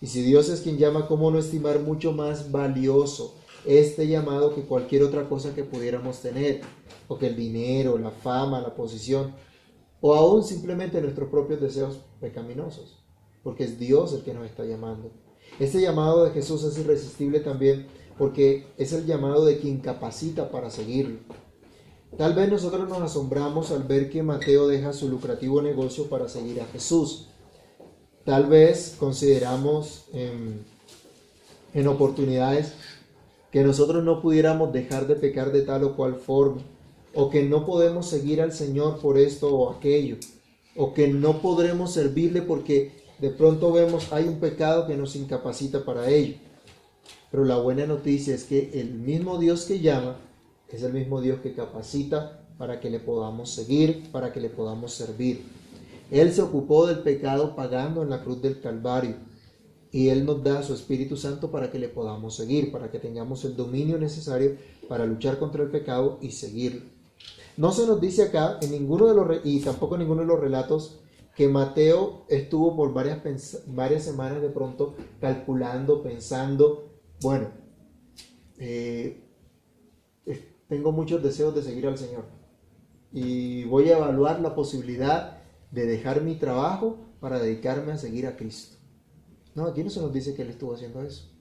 Y 0.00 0.06
si 0.06 0.22
Dios 0.22 0.48
es 0.48 0.60
quien 0.60 0.78
llama, 0.78 1.08
¿cómo 1.08 1.32
no 1.32 1.40
estimar 1.40 1.80
mucho 1.80 2.12
más 2.12 2.52
valioso 2.52 3.34
este 3.66 4.06
llamado 4.06 4.54
que 4.54 4.62
cualquier 4.62 5.02
otra 5.02 5.28
cosa 5.28 5.52
que 5.52 5.64
pudiéramos 5.64 6.20
tener? 6.20 6.60
O 7.08 7.18
que 7.18 7.26
el 7.26 7.34
dinero, 7.34 7.98
la 7.98 8.12
fama, 8.12 8.60
la 8.60 8.76
posición, 8.76 9.34
o 10.02 10.14
aún 10.14 10.44
simplemente 10.44 11.00
nuestros 11.00 11.30
propios 11.30 11.62
deseos 11.62 12.00
pecaminosos, 12.20 13.02
porque 13.42 13.64
es 13.64 13.78
Dios 13.78 14.12
el 14.12 14.22
que 14.22 14.34
nos 14.34 14.44
está 14.44 14.66
llamando. 14.66 15.10
Este 15.58 15.80
llamado 15.80 16.24
de 16.24 16.32
Jesús 16.32 16.64
es 16.64 16.76
irresistible 16.76 17.40
también 17.40 17.86
porque 18.18 18.66
es 18.76 18.92
el 18.92 19.06
llamado 19.06 19.46
de 19.46 19.58
quien 19.58 19.78
capacita 19.78 20.50
para 20.50 20.70
seguirlo. 20.70 21.18
Tal 22.16 22.34
vez 22.34 22.50
nosotros 22.50 22.88
nos 22.88 23.00
asombramos 23.00 23.70
al 23.70 23.84
ver 23.84 24.10
que 24.10 24.22
Mateo 24.22 24.68
deja 24.68 24.92
su 24.92 25.08
lucrativo 25.08 25.62
negocio 25.62 26.08
para 26.08 26.28
seguir 26.28 26.60
a 26.60 26.66
Jesús. 26.66 27.28
Tal 28.24 28.46
vez 28.46 28.96
consideramos 28.98 30.04
en, 30.12 31.88
oportunidades 31.88 32.74
que 33.50 33.62
nosotros 33.62 34.04
no 34.04 34.20
pudiéramos 34.20 34.72
dejar 34.72 35.06
de 35.06 35.14
pecar 35.14 35.52
de 35.52 35.62
tal 35.62 35.84
o 35.84 35.96
cual 35.96 36.16
forma, 36.16 36.60
o 37.14 37.30
que 37.30 37.42
no 37.42 37.66
podemos 37.66 38.06
seguir 38.06 38.40
al 38.40 38.52
Señor 38.52 39.00
por 39.00 39.18
esto 39.18 39.54
o 39.54 39.70
aquello, 39.70 40.16
o 40.76 40.94
que 40.94 41.08
no 41.08 41.40
podremos 41.40 41.92
servirle 41.92 42.42
porque 42.42 42.92
de 43.18 43.30
pronto 43.30 43.72
vemos 43.72 44.12
hay 44.12 44.24
un 44.24 44.40
pecado 44.40 44.86
que 44.86 44.96
nos 44.96 45.14
incapacita 45.16 45.84
para 45.84 46.08
ello. 46.10 46.36
Pero 47.30 47.44
la 47.44 47.58
buena 47.58 47.86
noticia 47.86 48.34
es 48.34 48.44
que 48.44 48.70
el 48.74 48.94
mismo 48.94 49.38
Dios 49.38 49.64
que 49.64 49.80
llama 49.80 50.16
es 50.68 50.82
el 50.82 50.92
mismo 50.92 51.20
Dios 51.20 51.40
que 51.40 51.54
capacita 51.54 52.44
para 52.58 52.80
que 52.80 52.90
le 52.90 53.00
podamos 53.00 53.50
seguir, 53.50 54.10
para 54.10 54.32
que 54.32 54.40
le 54.40 54.48
podamos 54.48 54.92
servir. 54.92 55.42
Él 56.10 56.32
se 56.32 56.42
ocupó 56.42 56.86
del 56.86 57.00
pecado 57.00 57.56
pagando 57.56 58.02
en 58.02 58.10
la 58.10 58.22
cruz 58.22 58.42
del 58.42 58.60
Calvario 58.60 59.16
y 59.90 60.08
Él 60.08 60.24
nos 60.24 60.42
da 60.42 60.62
su 60.62 60.74
Espíritu 60.74 61.16
Santo 61.16 61.50
para 61.50 61.70
que 61.70 61.78
le 61.78 61.88
podamos 61.88 62.36
seguir, 62.36 62.72
para 62.72 62.90
que 62.90 62.98
tengamos 62.98 63.44
el 63.44 63.56
dominio 63.56 63.98
necesario 63.98 64.56
para 64.88 65.06
luchar 65.06 65.38
contra 65.38 65.62
el 65.62 65.70
pecado 65.70 66.18
y 66.22 66.30
seguirlo. 66.30 66.82
No 67.56 67.72
se 67.72 67.86
nos 67.86 68.00
dice 68.00 68.22
acá 68.22 68.58
en 68.62 68.70
ninguno 68.70 69.06
de 69.06 69.14
los 69.14 69.40
y 69.44 69.60
tampoco 69.60 69.94
en 69.94 70.00
ninguno 70.00 70.22
de 70.22 70.26
los 70.26 70.40
relatos 70.40 71.00
que 71.34 71.48
Mateo 71.48 72.24
estuvo 72.28 72.76
por 72.76 72.92
varias, 72.92 73.64
varias 73.66 74.04
semanas 74.04 74.42
de 74.42 74.50
pronto 74.50 74.94
calculando, 75.20 76.02
pensando, 76.02 76.90
bueno, 77.20 77.48
eh, 78.58 79.22
tengo 80.68 80.92
muchos 80.92 81.22
deseos 81.22 81.54
de 81.54 81.62
seguir 81.62 81.86
al 81.86 81.98
Señor. 81.98 82.24
Y 83.12 83.64
voy 83.64 83.90
a 83.90 83.98
evaluar 83.98 84.40
la 84.40 84.54
posibilidad 84.54 85.38
de 85.70 85.86
dejar 85.86 86.22
mi 86.22 86.36
trabajo 86.36 86.98
para 87.20 87.38
dedicarme 87.38 87.92
a 87.92 87.98
seguir 87.98 88.26
a 88.26 88.36
Cristo. 88.36 88.76
No, 89.54 89.66
aquí 89.66 89.84
no 89.84 89.90
se 89.90 90.00
nos 90.00 90.12
dice 90.12 90.34
que 90.34 90.42
él 90.42 90.50
estuvo 90.50 90.74
haciendo 90.74 91.02
eso. 91.02 91.31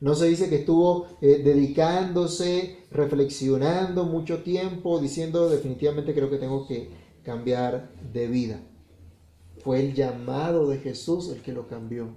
No 0.00 0.14
se 0.14 0.26
dice 0.26 0.50
que 0.50 0.56
estuvo 0.56 1.06
eh, 1.22 1.40
dedicándose, 1.42 2.84
reflexionando 2.90 4.04
mucho 4.04 4.42
tiempo, 4.42 4.98
diciendo 5.00 5.48
definitivamente 5.48 6.14
creo 6.14 6.28
que 6.28 6.36
tengo 6.36 6.66
que 6.66 6.90
cambiar 7.22 7.90
de 8.12 8.28
vida. 8.28 8.60
Fue 9.64 9.80
el 9.80 9.94
llamado 9.94 10.68
de 10.68 10.78
Jesús 10.78 11.30
el 11.30 11.40
que 11.40 11.52
lo 11.52 11.66
cambió. 11.66 12.08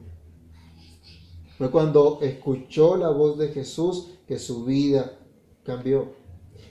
Fue 1.58 1.72
cuando 1.72 2.20
escuchó 2.22 2.98
la 2.98 3.10
voz 3.10 3.38
de 3.38 3.50
Jesús 3.50 4.12
que 4.28 4.40
su 4.40 4.66
vida 4.66 5.18
cambió. 5.64 6.14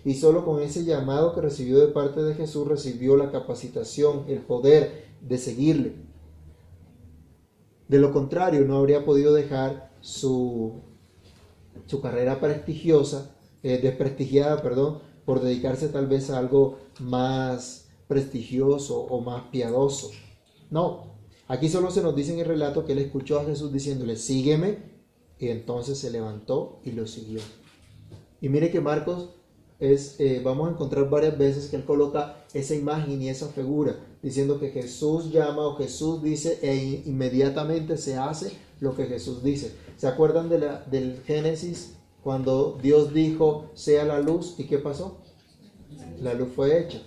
Y 0.04 0.14
solo 0.14 0.44
con 0.44 0.62
ese 0.62 0.84
llamado 0.84 1.34
que 1.34 1.40
recibió 1.40 1.78
de 1.78 1.88
parte 1.88 2.22
de 2.22 2.34
Jesús 2.34 2.68
recibió 2.68 3.16
la 3.16 3.30
capacitación, 3.30 4.24
el 4.28 4.40
poder 4.40 5.06
de 5.20 5.38
seguirle. 5.38 5.96
De 7.88 7.98
lo 7.98 8.12
contrario, 8.12 8.64
no 8.66 8.76
habría 8.76 9.04
podido 9.04 9.34
dejar 9.34 9.90
su, 10.00 10.82
su 11.88 12.00
carrera 12.00 12.38
prestigiosa, 12.38 13.34
eh, 13.62 13.80
desprestigiada, 13.82 14.62
perdón, 14.62 15.00
por 15.24 15.40
dedicarse 15.40 15.88
tal 15.88 16.06
vez 16.06 16.30
a 16.30 16.38
algo 16.38 16.78
más 17.00 17.88
prestigioso 18.06 19.00
o 19.00 19.20
más 19.20 19.44
piadoso. 19.50 20.10
No, 20.70 21.16
aquí 21.48 21.68
solo 21.68 21.90
se 21.90 22.02
nos 22.02 22.14
dice 22.14 22.34
en 22.34 22.40
el 22.40 22.46
relato 22.46 22.84
que 22.84 22.92
él 22.92 22.98
escuchó 22.98 23.40
a 23.40 23.44
Jesús 23.44 23.72
diciéndole, 23.72 24.16
sígueme, 24.16 24.78
y 25.38 25.48
entonces 25.48 25.98
se 25.98 26.10
levantó 26.10 26.80
y 26.84 26.92
lo 26.92 27.06
siguió. 27.06 27.40
Y 28.40 28.48
mire 28.48 28.70
que 28.70 28.80
Marcos 28.80 29.30
es, 29.78 30.16
eh, 30.18 30.40
vamos 30.44 30.68
a 30.68 30.72
encontrar 30.72 31.08
varias 31.08 31.38
veces 31.38 31.68
que 31.68 31.76
él 31.76 31.84
coloca 31.84 32.44
esa 32.52 32.74
imagen 32.74 33.22
y 33.22 33.28
esa 33.28 33.48
figura, 33.48 33.96
diciendo 34.22 34.58
que 34.58 34.70
Jesús 34.70 35.30
llama 35.30 35.66
o 35.66 35.76
Jesús 35.76 36.22
dice 36.22 36.58
e 36.62 37.02
inmediatamente 37.06 37.96
se 37.96 38.16
hace 38.16 38.52
lo 38.80 38.94
que 38.94 39.06
Jesús 39.06 39.42
dice. 39.42 39.72
¿Se 39.96 40.06
acuerdan 40.06 40.48
de 40.48 40.58
la, 40.58 40.84
del 40.84 41.22
Génesis 41.26 41.94
cuando 42.22 42.78
Dios 42.82 43.12
dijo 43.12 43.70
sea 43.74 44.04
la 44.04 44.20
luz 44.20 44.54
y 44.58 44.64
qué 44.64 44.78
pasó? 44.78 45.18
La 46.20 46.34
luz 46.34 46.48
fue 46.54 46.80
hecha. 46.80 47.02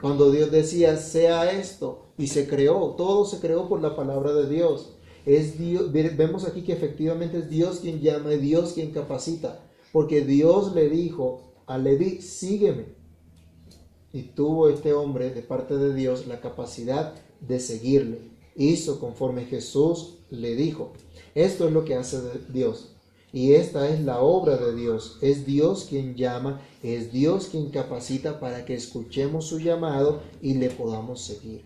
Cuando 0.00 0.30
Dios 0.30 0.50
decía 0.50 0.96
sea 0.96 1.52
esto 1.52 2.06
y 2.18 2.26
se 2.26 2.48
creó, 2.48 2.94
todo 2.96 3.24
se 3.24 3.38
creó 3.38 3.68
por 3.68 3.80
la 3.80 3.94
palabra 3.94 4.32
de 4.32 4.48
Dios. 4.48 4.96
Es 5.24 5.58
Dios, 5.58 5.92
vemos 5.92 6.44
aquí 6.44 6.62
que 6.62 6.72
efectivamente 6.72 7.38
es 7.38 7.48
Dios 7.48 7.78
quien 7.78 8.00
llama, 8.00 8.32
es 8.32 8.42
Dios 8.42 8.72
quien 8.72 8.90
capacita, 8.90 9.60
porque 9.92 10.22
Dios 10.22 10.74
le 10.74 10.90
dijo 10.90 11.52
a 11.66 11.78
Leví, 11.78 12.20
sígueme. 12.20 12.86
Y 14.12 14.22
tuvo 14.22 14.68
este 14.68 14.92
hombre 14.92 15.30
de 15.30 15.42
parte 15.42 15.76
de 15.76 15.94
Dios 15.94 16.26
la 16.26 16.40
capacidad 16.40 17.14
de 17.40 17.60
seguirle. 17.60 18.32
Hizo 18.56 18.98
conforme 19.00 19.44
Jesús 19.44 20.18
le 20.32 20.56
dijo. 20.56 20.92
Esto 21.34 21.66
es 21.68 21.72
lo 21.72 21.84
que 21.84 21.94
hace 21.94 22.18
Dios. 22.48 22.88
Y 23.32 23.54
esta 23.54 23.88
es 23.88 24.00
la 24.00 24.20
obra 24.20 24.56
de 24.56 24.74
Dios. 24.74 25.18
Es 25.22 25.46
Dios 25.46 25.86
quien 25.88 26.16
llama, 26.16 26.60
es 26.82 27.12
Dios 27.12 27.48
quien 27.50 27.70
capacita 27.70 28.40
para 28.40 28.64
que 28.64 28.74
escuchemos 28.74 29.46
su 29.46 29.58
llamado 29.58 30.20
y 30.42 30.54
le 30.54 30.68
podamos 30.68 31.22
seguir. 31.22 31.64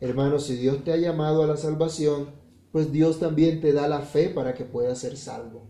Hermanos, 0.00 0.44
si 0.44 0.56
Dios 0.56 0.82
te 0.82 0.92
ha 0.92 0.96
llamado 0.96 1.42
a 1.42 1.46
la 1.46 1.58
salvación, 1.58 2.30
pues 2.72 2.92
Dios 2.92 3.18
también 3.18 3.60
te 3.60 3.72
da 3.72 3.88
la 3.88 4.00
fe 4.00 4.30
para 4.30 4.54
que 4.54 4.64
puedas 4.64 4.98
ser 5.00 5.18
salvo. 5.18 5.66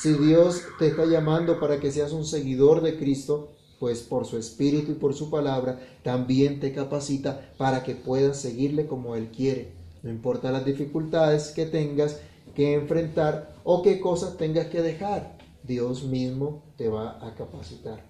Si 0.00 0.12
Dios 0.12 0.62
te 0.78 0.88
está 0.88 1.06
llamando 1.06 1.58
para 1.58 1.80
que 1.80 1.90
seas 1.90 2.12
un 2.12 2.24
seguidor 2.24 2.82
de 2.82 2.96
Cristo, 2.96 3.56
pues 3.80 4.02
por 4.02 4.26
su 4.26 4.38
espíritu 4.38 4.92
y 4.92 4.94
por 4.94 5.14
su 5.14 5.30
palabra 5.30 5.80
también 6.04 6.60
te 6.60 6.72
capacita 6.72 7.52
para 7.56 7.82
que 7.82 7.96
puedas 7.96 8.40
seguirle 8.40 8.86
como 8.86 9.16
Él 9.16 9.30
quiere. 9.30 9.77
No 10.02 10.10
importa 10.10 10.52
las 10.52 10.64
dificultades 10.64 11.50
que 11.50 11.66
tengas 11.66 12.20
que 12.54 12.74
enfrentar 12.74 13.54
o 13.64 13.82
qué 13.82 14.00
cosas 14.00 14.36
tengas 14.36 14.66
que 14.66 14.82
dejar, 14.82 15.38
Dios 15.62 16.04
mismo 16.04 16.64
te 16.76 16.88
va 16.88 17.24
a 17.26 17.34
capacitar. 17.34 18.08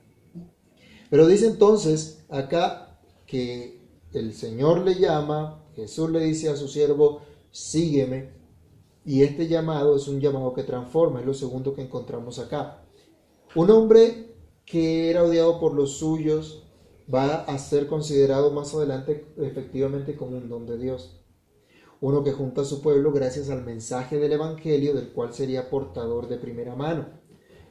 Pero 1.11 1.27
dice 1.27 1.47
entonces 1.47 2.25
acá 2.29 2.99
que 3.27 3.81
el 4.13 4.33
Señor 4.33 4.81
le 4.81 4.95
llama, 4.95 5.65
Jesús 5.75 6.11
le 6.11 6.21
dice 6.21 6.49
a 6.49 6.57
su 6.57 6.69
siervo, 6.69 7.23
sígueme, 7.51 8.31
y 9.05 9.23
este 9.23 9.49
llamado 9.49 9.97
es 9.97 10.07
un 10.09 10.21
llamado 10.21 10.53
que 10.53 10.63
transforma, 10.63 11.21
es 11.21 11.27
lo 11.27 11.35
segundo 11.35 11.75
que 11.75 11.83
encontramos 11.83 12.39
acá. 12.39 12.83
Un 13.55 13.71
hombre 13.71 14.35
que 14.67 15.09
era 15.09 15.25
odiado 15.25 15.59
por 15.59 15.73
los 15.73 15.99
suyos 15.99 16.63
va 17.13 17.37
a 17.45 17.59
ser 17.59 17.87
considerado 17.87 18.51
más 18.51 18.75
adelante 18.75 19.27
efectivamente 19.39 20.15
como 20.15 20.37
un 20.37 20.49
don 20.49 20.67
de 20.67 20.77
Dios. 20.77 21.19
Uno 22.01 22.23
que 22.23 22.33
junta 22.33 22.63
a 22.63 22.65
su 22.65 22.81
pueblo 22.81 23.13
gracias 23.13 23.51
al 23.51 23.65
mensaje 23.65 24.19
del 24.19 24.33
Evangelio 24.33 24.95
del 24.95 25.11
cual 25.11 25.35
sería 25.35 25.69
portador 25.69 26.29
de 26.29 26.37
primera 26.39 26.77
mano 26.77 27.07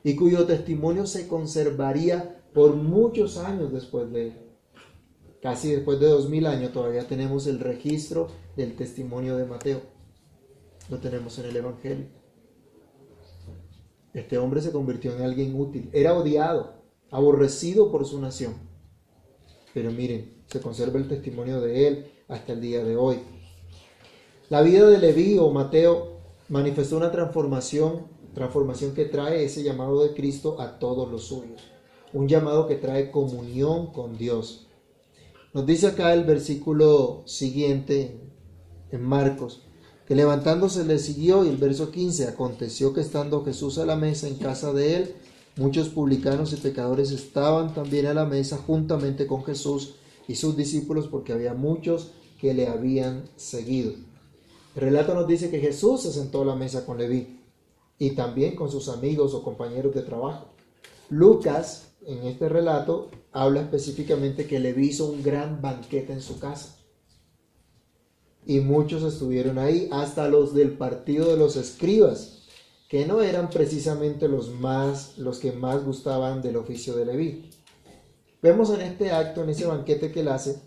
y 0.04 0.16
cuyo 0.16 0.46
testimonio 0.46 1.06
se 1.06 1.28
conservaría 1.28 2.44
por 2.54 2.76
muchos 2.76 3.38
años 3.38 3.72
después 3.72 4.12
de 4.12 4.28
él. 4.28 4.34
Casi 5.42 5.72
después 5.72 6.00
de 6.00 6.08
dos 6.08 6.30
mil 6.30 6.46
años 6.46 6.74
todavía 6.74 7.08
tenemos 7.08 7.48
el 7.48 7.60
registro 7.60 8.28
del 8.56 8.76
testimonio 8.76 9.38
de 9.38 9.46
Mateo 9.46 9.98
lo 10.90 11.00
tenemos 11.00 11.38
en 11.40 11.46
el 11.46 11.56
Evangelio. 11.58 12.06
Este 14.14 14.38
hombre 14.38 14.62
se 14.62 14.72
convirtió 14.72 15.16
en 15.16 15.22
alguien 15.22 15.60
útil. 15.60 15.90
Era 15.94 16.14
odiado, 16.14 16.82
aborrecido 17.12 17.92
por 17.92 18.06
su 18.06 18.20
nación. 18.20 18.54
Pero 19.74 19.92
miren, 19.92 20.44
se 20.48 20.62
conserva 20.62 20.98
el 20.98 21.08
testimonio 21.08 21.62
de 21.62 21.88
él 21.88 22.12
hasta 22.28 22.54
el 22.54 22.62
día 22.62 22.84
de 22.84 22.96
hoy. 22.96 23.20
La 24.50 24.62
vida 24.62 24.88
de 24.88 24.98
Leví 24.98 25.38
o 25.38 25.52
Mateo 25.52 26.20
manifestó 26.48 26.96
una 26.96 27.12
transformación, 27.12 28.08
transformación 28.34 28.94
que 28.94 29.04
trae 29.04 29.44
ese 29.44 29.62
llamado 29.62 30.02
de 30.02 30.14
Cristo 30.14 30.62
a 30.62 30.80
todos 30.80 31.12
los 31.12 31.26
suyos. 31.26 31.62
Un 32.14 32.30
llamado 32.30 32.66
que 32.66 32.76
trae 32.76 33.12
comunión 33.12 33.88
con 33.88 34.18
Dios. 34.18 34.68
Nos 35.54 35.66
dice 35.66 35.88
acá 35.88 36.14
el 36.14 36.24
versículo 36.24 37.24
siguiente 37.26 38.22
en 38.90 39.04
Marcos, 39.04 39.64
que 40.08 40.16
levantándose 40.16 40.86
le 40.86 40.98
siguió 41.00 41.44
y 41.44 41.50
el 41.50 41.58
verso 41.58 41.92
15, 41.92 42.30
aconteció 42.30 42.94
que 42.94 43.02
estando 43.02 43.44
Jesús 43.44 43.78
a 43.80 43.86
la 43.86 43.98
mesa 43.98 44.30
en 44.30 44.36
casa 44.36 44.72
de 44.72 44.96
él, 44.96 45.16
muchos 45.58 45.90
publicanos 45.90 46.54
y 46.54 46.56
pecadores 46.56 47.12
estaban 47.12 47.74
también 47.74 48.06
a 48.06 48.14
la 48.14 48.24
mesa 48.24 48.58
juntamente 48.66 49.28
con 49.28 49.44
Jesús 49.44 49.96
y 50.26 50.36
sus 50.36 50.56
discípulos 50.56 51.10
porque 51.10 51.34
había 51.34 51.54
muchos 51.54 52.12
que 52.40 52.54
le 52.54 52.68
habían 52.68 53.26
seguido. 53.36 53.92
El 54.78 54.84
relato 54.84 55.16
nos 55.16 55.28
dice 55.28 55.50
que 55.50 55.60
Jesús 55.60 56.04
se 56.04 56.12
sentó 56.12 56.44
a 56.44 56.46
la 56.46 56.54
mesa 56.54 56.86
con 56.86 57.00
Leví 57.00 57.40
y 57.98 58.12
también 58.12 58.56
con 58.56 58.70
sus 58.70 58.90
amigos 58.90 59.34
o 59.34 59.42
compañeros 59.42 59.96
de 59.96 60.04
trabajo. 60.04 60.50
Lucas, 61.10 61.94
en 62.06 62.28
este 62.28 62.48
relato, 62.48 63.10
habla 63.32 63.62
específicamente 63.62 64.46
que 64.46 64.60
Leví 64.60 64.90
hizo 64.90 65.08
un 65.08 65.24
gran 65.24 65.64
banquete 65.64 66.14
en 66.14 66.22
su 66.22 66.40
casa 66.40 66.76
y 68.46 68.60
muchos 68.60 69.02
estuvieron 69.02 69.58
ahí, 69.58 69.90
hasta 69.92 70.30
los 70.30 70.54
del 70.54 70.78
partido 70.78 71.32
de 71.32 71.38
los 71.38 71.56
escribas, 71.56 72.44
que 72.88 73.08
no 73.08 73.24
eran 73.24 73.50
precisamente 73.50 74.28
los 74.28 74.52
más 74.52 75.18
los 75.18 75.40
que 75.40 75.54
más 75.54 75.84
gustaban 75.84 76.44
del 76.44 76.56
oficio 76.56 76.96
de 76.96 77.06
Leví. 77.06 77.50
Vemos 78.44 78.70
en 78.70 78.82
este 78.82 79.10
acto, 79.10 79.42
en 79.42 79.50
ese 79.50 79.66
banquete 79.66 80.12
que 80.12 80.20
él 80.20 80.28
hace, 80.28 80.62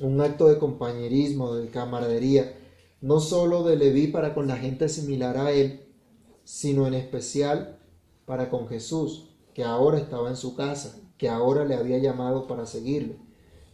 un 0.00 0.20
acto 0.20 0.48
de 0.48 0.58
compañerismo, 0.58 1.54
de 1.54 1.68
camaradería, 1.68 2.56
no 3.00 3.20
solo 3.20 3.62
de 3.62 3.76
Leví 3.76 4.08
para 4.08 4.34
con 4.34 4.46
la 4.46 4.56
gente 4.56 4.88
similar 4.88 5.36
a 5.38 5.52
él, 5.52 5.86
sino 6.44 6.86
en 6.86 6.94
especial 6.94 7.78
para 8.26 8.50
con 8.50 8.68
Jesús, 8.68 9.30
que 9.54 9.64
ahora 9.64 9.98
estaba 9.98 10.28
en 10.28 10.36
su 10.36 10.54
casa, 10.54 11.00
que 11.16 11.28
ahora 11.28 11.64
le 11.64 11.74
había 11.74 11.98
llamado 11.98 12.46
para 12.46 12.66
seguirle. 12.66 13.16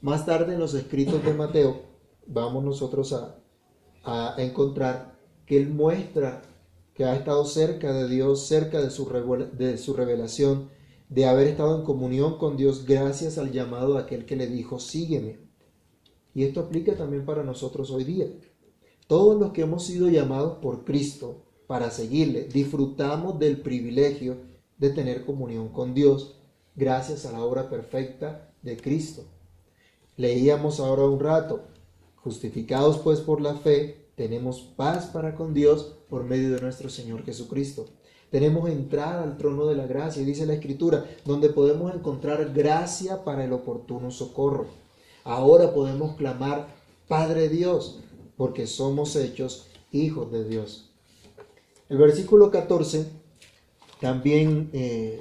Más 0.00 0.26
tarde 0.26 0.54
en 0.54 0.60
los 0.60 0.74
escritos 0.74 1.24
de 1.24 1.34
Mateo, 1.34 1.82
vamos 2.26 2.64
nosotros 2.64 3.12
a, 3.12 3.42
encontrar 4.38 5.18
que 5.46 5.56
Él 5.56 5.68
muestra 5.70 6.42
que 6.94 7.04
ha 7.04 7.16
estado 7.16 7.44
cerca 7.44 7.92
de 7.92 8.08
Dios, 8.08 8.46
cerca 8.46 8.80
de 8.80 8.90
su, 8.90 9.06
de 9.52 9.78
su 9.78 9.94
revelación, 9.94 10.70
de 11.08 11.26
haber 11.26 11.48
estado 11.48 11.76
en 11.76 11.84
comunión 11.84 12.38
con 12.38 12.56
Dios 12.56 12.86
gracias 12.86 13.36
al 13.36 13.52
llamado 13.52 13.94
de 13.94 14.00
aquel 14.00 14.24
que 14.26 14.36
le 14.36 14.46
dijo, 14.46 14.78
sígueme. 14.78 15.40
Y 16.34 16.44
esto 16.44 16.60
aplica 16.60 16.94
también 16.96 17.24
para 17.24 17.42
nosotros 17.42 17.90
hoy 17.90 18.04
día. 18.04 18.26
Todos 19.06 19.38
los 19.38 19.52
que 19.52 19.62
hemos 19.62 19.84
sido 19.84 20.08
llamados 20.08 20.58
por 20.58 20.84
Cristo 20.84 21.44
para 21.66 21.90
seguirle, 21.90 22.44
disfrutamos 22.44 23.38
del 23.38 23.60
privilegio 23.60 24.36
de 24.78 24.90
tener 24.90 25.24
comunión 25.24 25.68
con 25.68 25.94
Dios 25.94 26.38
gracias 26.74 27.24
a 27.24 27.32
la 27.32 27.42
obra 27.42 27.70
perfecta 27.70 28.52
de 28.62 28.76
Cristo. 28.76 29.24
Leíamos 30.16 30.80
ahora 30.80 31.04
un 31.04 31.20
rato, 31.20 31.62
Justificados 32.26 32.98
pues 32.98 33.20
por 33.20 33.40
la 33.40 33.54
fe, 33.54 34.08
tenemos 34.16 34.60
paz 34.60 35.06
para 35.06 35.36
con 35.36 35.54
Dios 35.54 35.94
por 36.10 36.24
medio 36.24 36.52
de 36.52 36.60
nuestro 36.60 36.90
Señor 36.90 37.24
Jesucristo. 37.24 37.86
Tenemos 38.32 38.68
entrada 38.68 39.22
al 39.22 39.36
trono 39.36 39.66
de 39.66 39.76
la 39.76 39.86
gracia, 39.86 40.24
dice 40.24 40.44
la 40.44 40.54
Escritura, 40.54 41.04
donde 41.24 41.50
podemos 41.50 41.94
encontrar 41.94 42.52
gracia 42.52 43.22
para 43.22 43.44
el 43.44 43.52
oportuno 43.52 44.10
socorro. 44.10 44.66
Ahora 45.22 45.72
podemos 45.72 46.16
clamar, 46.16 46.66
Padre 47.06 47.48
Dios, 47.48 48.00
porque 48.36 48.66
somos 48.66 49.16
hechos 49.16 49.66
hijos 49.92 50.30
de 50.30 50.44
Dios. 50.44 50.90
El 51.88 51.98
versículo 51.98 52.50
14 52.50 53.06
también, 54.00 54.70
eh, 54.72 55.20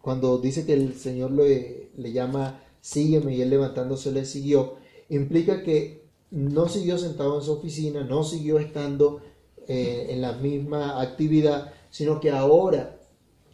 cuando 0.00 0.38
dice 0.38 0.66
que 0.66 0.72
el 0.72 0.94
Señor 0.94 1.32
le, 1.32 1.90
le 1.96 2.12
llama, 2.12 2.62
sígueme, 2.80 3.34
y 3.34 3.42
él 3.42 3.50
levantándose 3.50 4.12
le 4.12 4.24
siguió, 4.24 4.76
implica 5.08 5.62
que 5.62 6.06
no 6.30 6.68
siguió 6.68 6.98
sentado 6.98 7.38
en 7.38 7.44
su 7.44 7.52
oficina, 7.52 8.02
no 8.02 8.24
siguió 8.24 8.58
estando 8.58 9.20
eh, 9.68 10.08
en 10.10 10.20
la 10.20 10.32
misma 10.32 11.00
actividad, 11.00 11.72
sino 11.90 12.20
que 12.20 12.30
ahora 12.30 12.98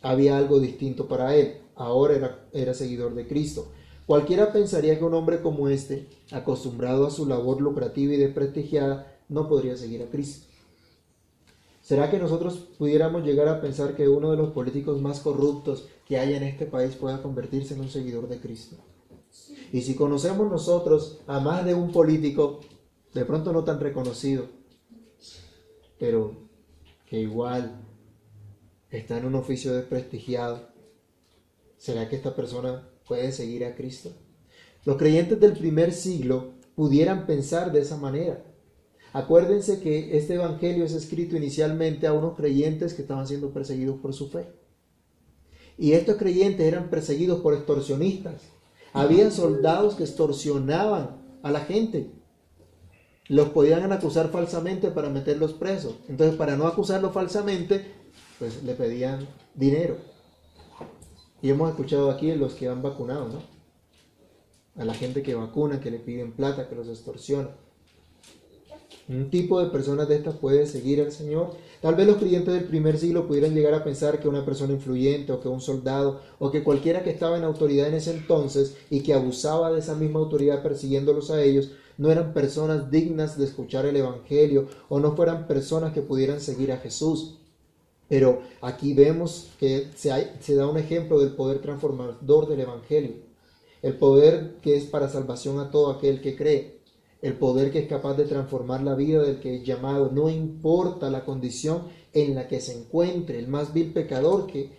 había 0.01 0.37
algo 0.37 0.59
distinto 0.61 1.07
para 1.07 1.37
él, 1.37 1.59
ahora 1.75 2.17
era, 2.17 2.49
era 2.53 2.75
seguidor 2.75 3.15
de 3.15 3.27
Cristo. 3.27 3.69
Cualquiera 4.07 4.53
pensaría 4.53 4.99
que 4.99 5.05
un 5.05 5.15
hombre 5.15 5.41
como 5.41 5.69
este, 5.69 6.09
acostumbrado 6.33 7.07
a 7.07 7.11
su 7.11 7.27
labor 7.27 7.61
lucrativa 7.61 8.15
y 8.15 8.17
desprestigiada, 8.17 9.17
no 9.29 9.49
podría 9.49 9.77
seguir 9.77 10.03
a 10.03 10.11
Cristo. 10.11 10.47
¿Será 11.81 12.11
que 12.11 12.19
nosotros 12.19 12.69
pudiéramos 12.79 13.25
llegar 13.25 13.49
a 13.49 13.61
pensar 13.61 13.97
que 13.97 14.09
uno 14.09 14.31
de 14.31 14.37
los 14.37 14.51
políticos 14.51 15.01
más 15.01 15.21
corruptos 15.21 15.89
que 16.07 16.19
hay 16.19 16.35
en 16.35 16.43
este 16.43 16.67
país 16.67 16.95
pueda 16.95 17.23
convertirse 17.23 17.75
en 17.75 17.81
un 17.81 17.89
seguidor 17.89 18.29
de 18.29 18.39
Cristo? 18.39 18.77
Y 19.73 19.81
si 19.83 19.95
conocemos 19.95 20.51
nosotros 20.51 21.21
a 21.27 21.41
más 21.41 21.65
de 21.65 21.75
un 21.75 21.91
político, 21.91 22.61
de 23.15 23.25
pronto 23.25 23.53
no 23.53 23.65
tan 23.65 23.81
reconocido, 23.81 24.47
pero 25.99 26.37
que 27.07 27.21
igual 27.21 27.81
está 28.91 29.19
en 29.19 29.27
un 29.27 29.35
oficio 29.35 29.73
desprestigiado, 29.73 30.69
¿será 31.79 32.09
que 32.09 32.17
esta 32.17 32.35
persona 32.37 32.89
puede 33.13 33.31
seguir 33.31 33.67
a 33.67 33.75
Cristo? 33.75 34.11
Los 34.87 34.97
creyentes 34.97 35.39
del 35.39 35.53
primer 35.53 35.93
siglo 35.93 36.55
pudieran 36.75 37.27
pensar 37.27 37.71
de 37.71 37.81
esa 37.81 37.99
manera. 37.99 38.43
Acuérdense 39.13 39.81
que 39.81 40.17
este 40.17 40.37
Evangelio 40.37 40.87
es 40.87 40.95
escrito 40.95 41.37
inicialmente 41.37 42.07
a 42.07 42.15
unos 42.15 42.35
creyentes 42.35 42.95
que 42.95 43.03
estaban 43.03 43.27
siendo 43.27 43.53
perseguidos 43.53 44.01
por 44.01 44.15
su 44.15 44.31
fe. 44.31 44.47
Y 45.77 45.93
estos 45.93 46.17
creyentes 46.17 46.67
eran 46.67 46.89
perseguidos 46.89 47.41
por 47.43 47.53
extorsionistas. 47.53 48.41
Había 48.95 49.31
soldados 49.31 49.95
que 49.95 50.05
extorsionaban 50.05 51.21
a 51.43 51.51
la 51.51 51.61
gente. 51.61 52.13
Los 53.29 53.51
podían 53.51 53.93
acusar 53.93 54.31
falsamente 54.31 54.91
para 54.91 55.11
meterlos 55.11 55.53
presos. 55.53 55.97
Entonces, 56.09 56.35
para 56.37 56.57
no 56.57 56.67
acusarlos 56.67 57.13
falsamente, 57.13 57.85
pues 58.39 58.63
le 58.63 58.73
pedían 58.73 59.29
dinero. 59.55 60.12
Y 61.43 61.51
hemos 61.51 61.69
escuchado 61.69 62.11
aquí 62.11 62.33
los 62.37 62.55
que 62.55 62.69
han 62.69 62.83
vacunado, 62.83 63.29
¿no? 63.29 63.43
A 64.81 64.85
la 64.85 64.95
gente 64.95 65.23
que 65.23 65.35
vacuna, 65.35 65.81
que 65.81 65.91
le 65.91 65.99
piden 65.99 66.33
plata, 66.33 66.69
que 66.69 66.77
los 66.77 66.89
extorsiona. 66.89 67.51
Un 69.09 69.31
tipo 69.31 69.61
de 69.61 69.69
personas 69.69 70.09
de 70.09 70.15
estas 70.15 70.37
puede 70.37 70.65
seguir 70.67 71.01
al 71.01 71.11
Señor. 71.11 71.51
Tal 71.81 71.97
vez 71.97 72.07
los 72.07 72.19
creyentes 72.19 72.55
del 72.55 72.65
primer 72.65 72.97
siglo 72.97 73.27
pudieran 73.27 73.53
llegar 73.55 73.75
a 73.75 73.83
pensar 73.83 74.21
que 74.21 74.29
una 74.29 74.45
persona 74.45 74.73
influyente 74.73 75.33
o 75.33 75.41
que 75.41 75.49
un 75.49 75.61
soldado 75.61 76.21
o 76.39 76.53
que 76.53 76.63
cualquiera 76.63 77.03
que 77.03 77.11
estaba 77.11 77.37
en 77.37 77.43
autoridad 77.43 77.89
en 77.89 77.95
ese 77.95 78.13
entonces 78.13 78.77
y 78.89 79.01
que 79.01 79.13
abusaba 79.13 79.73
de 79.73 79.81
esa 79.81 79.97
misma 79.97 80.21
autoridad 80.21 80.63
persiguiéndolos 80.63 81.33
a 81.33 81.43
ellos, 81.43 81.73
no 81.99 82.11
eran 82.13 82.33
personas 82.33 82.91
dignas 82.91 83.37
de 83.37 83.45
escuchar 83.45 83.85
el 83.87 83.97
Evangelio 83.97 84.69
o 84.89 85.01
no 85.01 85.17
fueran 85.17 85.49
personas 85.49 85.93
que 85.93 86.03
pudieran 86.03 86.41
seguir 86.41 86.71
a 86.71 86.79
Jesús. 86.79 87.42
Pero 88.13 88.43
aquí 88.61 88.93
vemos 88.93 89.49
que 89.59 89.89
se, 89.97 90.11
da 90.55 90.67
un 90.69 90.77
ejemplo 90.77 91.19
del 91.19 91.35
poder 91.35 91.63
transformador 91.63 92.47
del 92.47 92.61
Evangelio, 92.61 93.15
el 93.81 93.97
poder 93.97 94.57
que 94.61 94.77
es 94.77 94.85
para 94.85 95.09
salvación 95.09 95.59
a 95.59 95.71
todo 95.71 95.91
aquel 95.91 96.21
que 96.21 96.37
cree 96.37 96.83
el 97.23 97.39
poder 97.39 97.73
que 97.73 97.79
es 97.79 97.89
capaz 97.89 98.13
de 98.19 98.27
transformar 98.27 98.83
la 98.83 98.95
vida 98.97 99.23
del 99.23 99.41
que 99.41 99.57
es 99.57 99.65
llamado, 99.65 100.11
no 100.13 100.29
importa 100.29 101.09
la 101.09 101.25
condición 101.25 101.85
en 102.13 102.35
la 102.35 102.49
que 102.49 102.61
se 102.61 102.79
encuentre, 102.79 103.39
el 103.39 103.49
más 103.49 103.73
vil 103.73 103.95
pecador 103.95 104.47
que, 104.47 104.73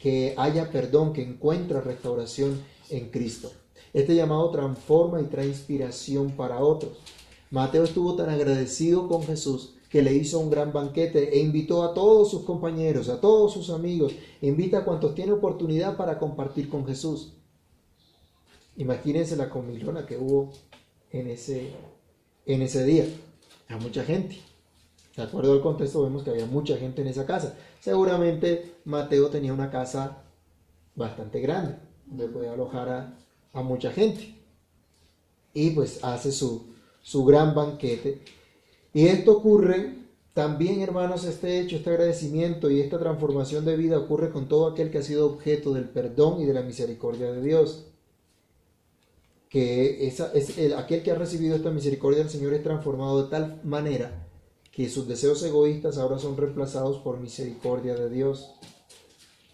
que 0.00 0.34
haya 0.36 0.72
perdón, 0.72 1.12
que 1.12 1.22
encuentra 1.22 1.80
restauración 1.80 2.60
en 2.88 3.10
Cristo. 3.10 3.52
Este 3.92 4.16
llamado 4.16 4.50
transforma 4.50 5.20
y 5.20 5.26
trae 5.26 5.46
inspiración 5.46 6.32
para 6.32 6.58
otros. 6.58 6.98
Mateo 7.52 7.84
estuvo 7.84 8.16
tan 8.16 8.30
agradecido 8.30 9.06
con 9.06 9.22
Jesús 9.22 9.74
que 9.90 10.02
le 10.02 10.14
hizo 10.14 10.38
un 10.38 10.50
gran 10.50 10.72
banquete 10.72 11.36
e 11.36 11.40
invitó 11.40 11.82
a 11.82 11.92
todos 11.92 12.30
sus 12.30 12.44
compañeros, 12.44 13.08
a 13.08 13.20
todos 13.20 13.52
sus 13.52 13.70
amigos, 13.70 14.14
invita 14.40 14.78
a 14.78 14.84
cuantos 14.84 15.16
tiene 15.16 15.32
oportunidad 15.32 15.96
para 15.96 16.18
compartir 16.18 16.70
con 16.70 16.86
Jesús. 16.86 17.32
Imagínense 18.76 19.36
la 19.36 19.50
comilona 19.50 20.06
que 20.06 20.16
hubo 20.16 20.52
en 21.10 21.26
ese, 21.26 21.72
en 22.46 22.62
ese 22.62 22.84
día. 22.84 23.04
A 23.68 23.76
mucha 23.78 24.04
gente. 24.04 24.40
De 25.16 25.22
acuerdo 25.22 25.52
al 25.52 25.60
contexto 25.60 26.02
vemos 26.02 26.22
que 26.22 26.30
había 26.30 26.46
mucha 26.46 26.76
gente 26.76 27.02
en 27.02 27.08
esa 27.08 27.26
casa. 27.26 27.56
Seguramente 27.80 28.76
Mateo 28.84 29.28
tenía 29.28 29.52
una 29.52 29.70
casa 29.70 30.22
bastante 30.94 31.40
grande, 31.40 31.76
donde 32.06 32.28
podía 32.28 32.52
alojar 32.52 32.88
a, 32.88 33.18
a 33.52 33.62
mucha 33.62 33.90
gente. 33.90 34.36
Y 35.52 35.70
pues 35.70 36.02
hace 36.02 36.30
su, 36.30 36.74
su 37.02 37.24
gran 37.24 37.54
banquete. 37.54 38.22
Y 38.92 39.06
esto 39.06 39.38
ocurre 39.38 39.94
también, 40.34 40.80
hermanos, 40.80 41.24
este 41.24 41.60
hecho, 41.60 41.76
este 41.76 41.90
agradecimiento 41.90 42.70
y 42.70 42.80
esta 42.80 42.98
transformación 42.98 43.64
de 43.64 43.76
vida 43.76 43.98
ocurre 43.98 44.30
con 44.30 44.48
todo 44.48 44.66
aquel 44.66 44.90
que 44.90 44.98
ha 44.98 45.02
sido 45.02 45.26
objeto 45.26 45.72
del 45.72 45.88
perdón 45.88 46.40
y 46.40 46.46
de 46.46 46.54
la 46.54 46.62
misericordia 46.62 47.32
de 47.32 47.42
Dios 47.42 47.86
que 49.50 50.06
esa, 50.06 50.32
es 50.32 50.56
el, 50.58 50.74
aquel 50.74 51.02
que 51.02 51.10
ha 51.10 51.16
recibido 51.16 51.56
esta 51.56 51.72
misericordia 51.72 52.20
del 52.20 52.30
Señor 52.30 52.54
es 52.54 52.62
transformado 52.62 53.24
de 53.24 53.30
tal 53.30 53.60
manera 53.64 54.28
que 54.70 54.88
sus 54.88 55.08
deseos 55.08 55.42
egoístas 55.42 55.98
ahora 55.98 56.20
son 56.20 56.36
reemplazados 56.36 56.98
por 56.98 57.18
misericordia 57.18 57.96
de 57.96 58.08
Dios. 58.08 58.52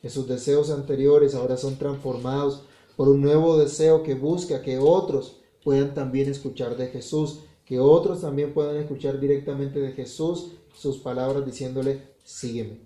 Que 0.03 0.11
sus 0.11 0.29
deseos 0.29 0.71
anteriores 0.71 1.35
ahora 1.35 1.57
son 1.57 1.79
transformados 1.79 2.65
por 2.95 3.09
un 3.09 3.23
nuevo 3.23 3.57
deseo 3.57 4.03
que 4.03 4.15
busca 4.15 4.61
que 4.61 4.79
otros 4.79 5.39
puedan 5.65 5.95
también 5.95 6.31
escuchar 6.31 6.77
de 6.77 6.89
Jesús, 6.89 7.41
que 7.67 7.81
otros 7.81 8.23
también 8.23 8.55
puedan 8.55 8.77
escuchar 8.77 9.21
directamente 9.21 9.81
de 9.81 9.93
Jesús 9.93 10.53
sus 10.73 10.99
palabras 10.99 11.45
diciéndole, 11.45 12.01
sígueme. 12.25 12.79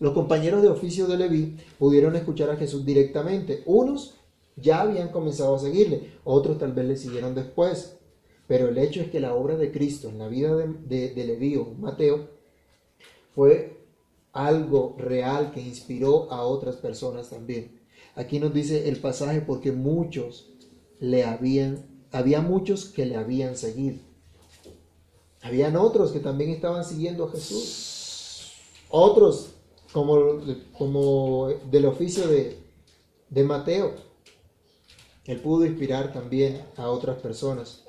Los 0.00 0.14
compañeros 0.14 0.62
de 0.62 0.68
oficio 0.68 1.06
de 1.06 1.18
Leví 1.18 1.58
pudieron 1.78 2.16
escuchar 2.16 2.50
a 2.50 2.56
Jesús 2.56 2.84
directamente, 2.84 3.62
unos 3.66 4.14
ya 4.56 4.80
habían 4.80 5.10
comenzado 5.10 5.54
a 5.54 5.58
seguirle, 5.58 6.12
otros 6.24 6.58
tal 6.58 6.72
vez 6.72 6.86
le 6.86 6.96
siguieron 6.96 7.34
después. 7.34 7.98
Pero 8.48 8.68
el 8.68 8.78
hecho 8.78 9.00
es 9.00 9.10
que 9.10 9.20
la 9.20 9.34
obra 9.34 9.56
de 9.56 9.70
Cristo 9.70 10.08
en 10.08 10.18
la 10.18 10.28
vida 10.28 10.56
de, 10.56 11.10
de, 11.10 11.24
Leví 11.24 11.56
o 11.56 11.74
Mateo 11.78 12.28
fue 13.34 13.78
algo 14.32 14.96
real 14.98 15.52
que 15.52 15.60
inspiró 15.60 16.30
a 16.32 16.42
otras 16.42 16.76
personas 16.76 17.30
también. 17.30 17.80
Aquí 18.14 18.40
nos 18.40 18.52
dice 18.52 18.88
el 18.88 18.96
pasaje 18.96 19.40
porque 19.40 19.72
muchos 19.72 20.50
le 21.00 21.24
habían, 21.24 21.86
había 22.10 22.40
muchos 22.40 22.86
que 22.86 23.06
le 23.06 23.16
habían 23.16 23.56
seguido. 23.56 23.98
Habían 25.42 25.76
otros 25.76 26.12
que 26.12 26.20
también 26.20 26.50
estaban 26.50 26.84
siguiendo 26.84 27.24
a 27.24 27.30
Jesús. 27.30 28.52
Otros 28.88 29.50
como, 29.92 30.40
como 30.76 31.48
del 31.70 31.86
oficio 31.86 32.26
de, 32.28 32.58
de 33.28 33.44
Mateo 33.44 34.12
él 35.24 35.38
pudo 35.38 35.64
inspirar 35.64 36.12
también 36.12 36.62
a 36.76 36.88
otras 36.88 37.18
personas. 37.20 37.84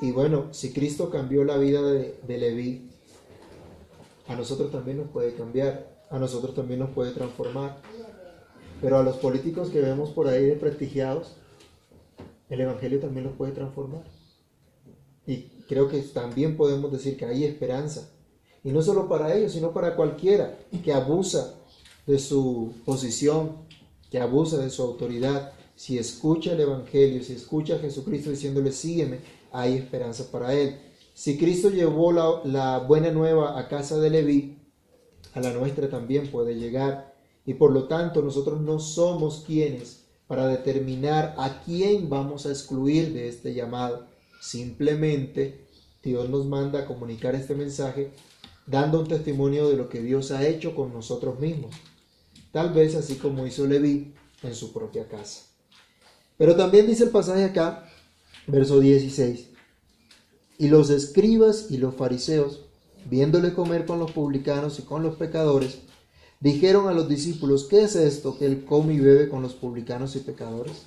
Y 0.00 0.12
bueno, 0.12 0.48
si 0.52 0.72
Cristo 0.72 1.10
cambió 1.10 1.44
la 1.44 1.56
vida 1.56 1.82
de, 1.82 2.18
de 2.26 2.38
Leví, 2.38 2.90
a 4.28 4.36
nosotros 4.36 4.70
también 4.70 4.98
nos 4.98 5.08
puede 5.08 5.34
cambiar, 5.34 5.88
a 6.10 6.18
nosotros 6.18 6.54
también 6.54 6.80
nos 6.80 6.90
puede 6.90 7.10
transformar. 7.12 7.78
Pero 8.80 8.98
a 8.98 9.02
los 9.02 9.16
políticos 9.16 9.70
que 9.70 9.80
vemos 9.80 10.10
por 10.10 10.28
ahí 10.28 10.46
desprestigiados, 10.46 11.36
el 12.48 12.60
Evangelio 12.60 13.00
también 13.00 13.24
los 13.26 13.34
puede 13.34 13.52
transformar. 13.52 14.04
Y 15.26 15.50
creo 15.68 15.88
que 15.88 16.00
también 16.00 16.56
podemos 16.56 16.92
decir 16.92 17.16
que 17.16 17.26
hay 17.26 17.44
esperanza. 17.44 18.10
Y 18.62 18.70
no 18.70 18.82
solo 18.82 19.08
para 19.08 19.34
ellos, 19.34 19.52
sino 19.52 19.72
para 19.72 19.94
cualquiera 19.94 20.58
que 20.82 20.92
abusa 20.92 21.54
de 22.06 22.18
su 22.18 22.72
posición, 22.84 23.56
que 24.10 24.20
abusa 24.20 24.58
de 24.58 24.70
su 24.70 24.82
autoridad, 24.82 25.52
si 25.76 25.98
escucha 25.98 26.52
el 26.52 26.60
Evangelio, 26.60 27.22
si 27.22 27.32
escucha 27.32 27.76
a 27.76 27.78
Jesucristo 27.78 28.30
diciéndole, 28.30 28.72
sígueme, 28.72 29.18
hay 29.52 29.74
esperanza 29.74 30.30
para 30.30 30.54
él. 30.54 30.78
Si 31.14 31.38
Cristo 31.38 31.70
llevó 31.70 32.12
la, 32.12 32.78
buena 32.86 33.10
nueva 33.10 33.58
a 33.58 33.68
casa 33.68 33.98
de 33.98 34.10
Leví, 34.10 34.58
a 35.32 35.40
la 35.40 35.52
nuestra 35.52 35.88
también 35.88 36.30
puede 36.30 36.54
llegar. 36.56 37.14
Y 37.46 37.54
por 37.54 37.72
lo 37.72 37.84
tanto 37.84 38.22
nosotros 38.22 38.60
no 38.60 38.80
somos 38.80 39.44
quienes 39.46 40.04
para 40.26 40.48
determinar 40.48 41.34
a 41.38 41.62
quién 41.62 42.08
vamos 42.08 42.46
a 42.46 42.50
excluir 42.50 43.12
de 43.12 43.28
este 43.28 43.54
llamado. 43.54 44.06
Simplemente 44.44 45.64
Dios 46.02 46.28
nos 46.28 46.44
manda 46.44 46.80
a 46.80 46.84
comunicar 46.84 47.34
este 47.34 47.54
mensaje 47.54 48.12
dando 48.66 49.00
un 49.00 49.08
testimonio 49.08 49.70
de 49.70 49.76
lo 49.78 49.88
que 49.88 50.02
Dios 50.02 50.32
ha 50.32 50.46
hecho 50.46 50.74
con 50.74 50.92
nosotros 50.92 51.40
mismos. 51.40 51.74
Tal 52.52 52.74
vez 52.74 52.94
así 52.94 53.14
como 53.14 53.46
hizo 53.46 53.66
Leví 53.66 54.12
en 54.42 54.54
su 54.54 54.74
propia 54.74 55.08
casa. 55.08 55.46
Pero 56.36 56.56
también 56.56 56.86
dice 56.86 57.04
el 57.04 57.10
pasaje 57.10 57.42
acá, 57.42 57.88
verso 58.46 58.80
16, 58.80 59.48
y 60.58 60.68
los 60.68 60.90
escribas 60.90 61.70
y 61.70 61.78
los 61.78 61.94
fariseos, 61.94 62.66
viéndole 63.06 63.54
comer 63.54 63.86
con 63.86 63.98
los 63.98 64.12
publicanos 64.12 64.78
y 64.78 64.82
con 64.82 65.02
los 65.02 65.16
pecadores, 65.16 65.78
dijeron 66.40 66.86
a 66.86 66.92
los 66.92 67.08
discípulos, 67.08 67.64
¿qué 67.64 67.84
es 67.84 67.96
esto 67.96 68.36
que 68.36 68.44
él 68.44 68.66
come 68.66 68.92
y 68.92 69.00
bebe 69.00 69.30
con 69.30 69.40
los 69.40 69.54
publicanos 69.54 70.16
y 70.16 70.18
pecadores? 70.18 70.82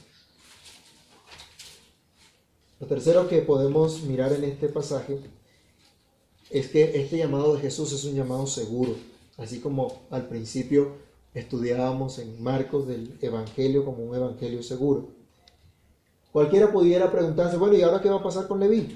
Lo 2.80 2.86
tercero 2.86 3.28
que 3.28 3.42
podemos 3.42 4.04
mirar 4.04 4.32
en 4.34 4.44
este 4.44 4.70
pasaje 4.70 5.20
es 6.52 6.68
que 6.68 7.02
este 7.02 7.18
llamado 7.18 7.56
de 7.56 7.62
Jesús 7.62 7.92
es 7.92 8.04
un 8.06 8.14
llamado 8.14 8.46
seguro, 8.46 8.96
así 9.38 9.60
como 9.60 10.04
al 10.12 10.28
principio 10.28 10.92
estudiábamos 11.34 12.20
en 12.20 12.42
Marcos 12.42 12.88
del 12.88 13.18
Evangelio 13.20 13.84
como 13.84 14.04
un 14.04 14.16
Evangelio 14.16 14.62
seguro. 14.62 15.10
Cualquiera 16.32 16.72
pudiera 16.72 17.12
preguntarse, 17.12 17.58
bueno, 17.58 17.76
¿y 17.76 17.82
ahora 17.82 18.00
qué 18.02 18.10
va 18.10 18.18
a 18.18 18.24
pasar 18.24 18.48
con 18.48 18.60
Leví? 18.60 18.96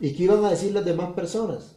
¿Y 0.00 0.12
qué 0.12 0.24
iban 0.24 0.44
a 0.44 0.50
decir 0.50 0.72
las 0.72 0.84
demás 0.84 1.12
personas? 1.12 1.76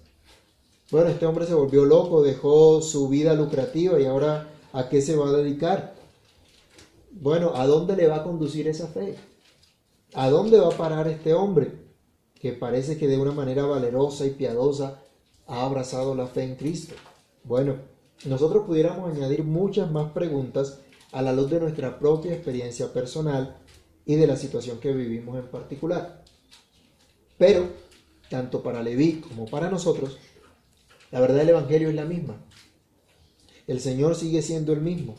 Bueno, 0.90 1.10
este 1.10 1.28
hombre 1.28 1.46
se 1.46 1.54
volvió 1.54 1.86
loco, 1.86 2.24
dejó 2.24 2.82
su 2.82 3.08
vida 3.08 3.36
lucrativa 3.36 4.00
y 4.00 4.06
ahora 4.06 4.50
¿a 4.74 4.90
qué 4.90 5.00
se 5.02 5.16
va 5.16 5.30
a 5.30 5.34
dedicar? 5.34 5.94
Bueno, 7.12 7.52
¿a 7.56 7.68
dónde 7.68 7.96
le 7.96 8.08
va 8.08 8.18
a 8.18 8.24
conducir 8.24 8.68
esa 8.68 8.88
fe? 8.88 9.16
¿A 10.16 10.30
dónde 10.30 10.60
va 10.60 10.68
a 10.68 10.78
parar 10.78 11.08
este 11.08 11.34
hombre 11.34 11.72
que 12.40 12.52
parece 12.52 12.98
que 12.98 13.08
de 13.08 13.18
una 13.18 13.32
manera 13.32 13.66
valerosa 13.66 14.28
y 14.28 14.32
piadosa 14.32 15.02
ha 15.48 15.66
abrazado 15.66 16.14
la 16.14 16.28
fe 16.28 16.44
en 16.44 16.56
Cristo? 16.56 16.94
Bueno, 17.44 17.78
nosotros 18.26 18.66
pudiéramos 18.68 19.12
añadir 19.12 19.44
muchas 19.44 19.92
más 19.92 20.12
preguntas 20.12 20.82
a 21.12 21.24
la 21.24 21.34
luz 21.34 21.50
de 21.50 21.60
nuestra 21.60 21.98
propia 21.98 22.34
experiencia 22.34 22.94
personal 22.94 23.58
y 24.06 24.16
de 24.16 24.28
la 24.28 24.36
situación 24.36 24.80
que 24.80 24.94
vivimos 24.94 25.38
en 25.40 25.48
particular. 25.48 26.24
Pero, 27.40 27.70
tanto 28.30 28.62
para 28.62 28.84
Leví 28.84 29.14
como 29.14 29.46
para 29.46 29.70
nosotros, 29.70 30.18
la 31.10 31.22
verdad 31.22 31.38
del 31.38 31.50
Evangelio 31.50 31.90
es 31.90 31.96
la 31.96 32.06
misma. 32.06 32.38
El 33.66 33.80
Señor 33.80 34.16
sigue 34.16 34.44
siendo 34.44 34.74
el 34.74 34.82
mismo. 34.82 35.16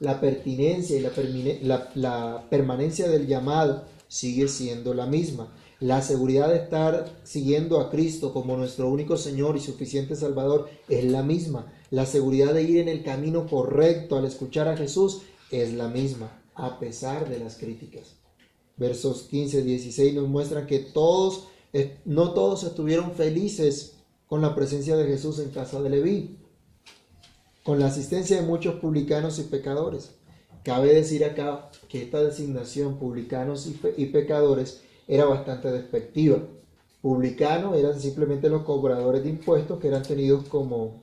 La 0.00 0.20
pertinencia 0.20 0.96
y 0.96 1.62
la, 1.62 1.90
la 1.94 2.46
permanencia 2.50 3.08
del 3.08 3.28
llamado 3.28 3.93
sigue 4.14 4.46
siendo 4.46 4.94
la 4.94 5.06
misma. 5.06 5.52
La 5.80 6.00
seguridad 6.00 6.48
de 6.48 6.58
estar 6.58 7.18
siguiendo 7.24 7.80
a 7.80 7.90
Cristo 7.90 8.32
como 8.32 8.56
nuestro 8.56 8.88
único 8.88 9.16
Señor 9.16 9.56
y 9.56 9.60
suficiente 9.60 10.14
Salvador 10.14 10.68
es 10.88 11.04
la 11.04 11.24
misma. 11.24 11.72
La 11.90 12.06
seguridad 12.06 12.54
de 12.54 12.62
ir 12.62 12.78
en 12.78 12.88
el 12.88 13.02
camino 13.02 13.48
correcto 13.48 14.16
al 14.16 14.24
escuchar 14.24 14.68
a 14.68 14.76
Jesús 14.76 15.22
es 15.50 15.74
la 15.74 15.88
misma, 15.88 16.30
a 16.54 16.78
pesar 16.78 17.28
de 17.28 17.40
las 17.40 17.56
críticas. 17.56 18.14
Versos 18.76 19.24
15 19.24 19.58
y 19.58 19.62
16 19.62 20.14
nos 20.14 20.28
muestran 20.28 20.68
que 20.68 20.78
todos, 20.78 21.48
eh, 21.72 21.98
no 22.04 22.34
todos 22.34 22.62
estuvieron 22.62 23.14
felices 23.14 23.96
con 24.28 24.42
la 24.42 24.54
presencia 24.54 24.96
de 24.96 25.08
Jesús 25.08 25.40
en 25.40 25.50
casa 25.50 25.82
de 25.82 25.90
Leví, 25.90 26.38
con 27.64 27.80
la 27.80 27.86
asistencia 27.86 28.40
de 28.40 28.46
muchos 28.46 28.76
publicanos 28.76 29.40
y 29.40 29.42
pecadores. 29.42 30.12
Cabe 30.64 30.94
decir 30.94 31.26
acá 31.26 31.70
que 31.88 32.02
esta 32.02 32.22
designación, 32.22 32.98
publicanos 32.98 33.70
y, 33.98 34.06
pecadores, 34.06 34.80
era 35.06 35.26
bastante 35.26 35.70
despectiva. 35.70 36.38
Publicanos 37.02 37.76
eran 37.76 38.00
simplemente 38.00 38.48
los 38.48 38.62
cobradores 38.62 39.22
de 39.22 39.28
impuestos 39.28 39.78
que 39.78 39.88
eran 39.88 40.02
tenidos 40.02 40.46
como, 40.48 41.02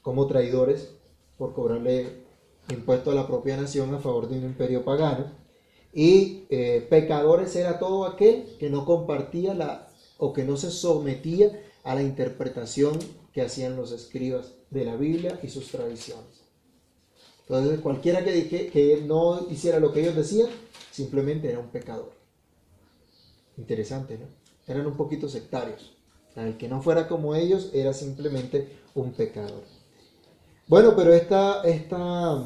como 0.00 0.26
traidores 0.26 0.88
por 1.36 1.52
cobrarle 1.52 2.24
impuestos 2.70 3.12
a 3.12 3.16
la 3.16 3.26
propia 3.26 3.58
nación 3.58 3.94
a 3.94 3.98
favor 3.98 4.30
de 4.30 4.38
un 4.38 4.44
imperio 4.44 4.82
pagano. 4.82 5.26
Y 5.92 6.46
eh, 6.48 6.86
pecadores 6.88 7.54
era 7.56 7.78
todo 7.78 8.06
aquel 8.06 8.56
que 8.58 8.70
no 8.70 8.86
compartía 8.86 9.52
la 9.52 9.88
o 10.16 10.32
que 10.32 10.44
no 10.44 10.56
se 10.56 10.70
sometía 10.70 11.60
a 11.82 11.94
la 11.94 12.02
interpretación 12.02 12.98
que 13.34 13.42
hacían 13.42 13.76
los 13.76 13.92
escribas 13.92 14.54
de 14.70 14.86
la 14.86 14.96
Biblia 14.96 15.38
y 15.42 15.48
sus 15.48 15.68
tradiciones. 15.68 16.43
Entonces, 17.46 17.80
cualquiera 17.80 18.24
que, 18.24 18.48
que 18.48 19.04
no 19.06 19.46
hiciera 19.50 19.78
lo 19.78 19.92
que 19.92 20.00
ellos 20.00 20.16
decían, 20.16 20.48
simplemente 20.90 21.50
era 21.50 21.58
un 21.58 21.68
pecador. 21.68 22.12
Interesante, 23.58 24.18
¿no? 24.18 24.26
Eran 24.66 24.86
un 24.86 24.96
poquito 24.96 25.28
sectarios. 25.28 25.92
El 26.36 26.56
que 26.56 26.68
no 26.68 26.82
fuera 26.82 27.06
como 27.06 27.34
ellos 27.34 27.70
era 27.72 27.92
simplemente 27.92 28.68
un 28.94 29.12
pecador. 29.12 29.62
Bueno, 30.66 30.96
pero 30.96 31.12
esta, 31.12 31.62
esta, 31.62 32.42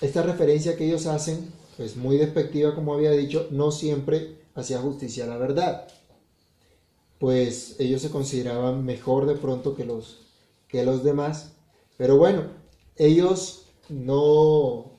esta 0.00 0.22
referencia 0.22 0.76
que 0.76 0.86
ellos 0.86 1.06
hacen, 1.06 1.52
pues 1.76 1.96
muy 1.96 2.16
despectiva, 2.18 2.74
como 2.74 2.94
había 2.94 3.12
dicho, 3.12 3.46
no 3.50 3.70
siempre 3.70 4.38
hacía 4.54 4.80
justicia 4.80 5.24
a 5.24 5.28
la 5.28 5.36
verdad. 5.36 5.88
Pues 7.18 7.76
ellos 7.78 8.02
se 8.02 8.10
consideraban 8.10 8.84
mejor 8.84 9.26
de 9.26 9.36
pronto 9.36 9.74
que 9.74 9.84
los, 9.84 10.18
que 10.66 10.84
los 10.84 11.04
demás. 11.04 11.52
Pero 11.96 12.18
bueno, 12.18 12.42
ellos 12.96 13.67
no, 13.88 14.92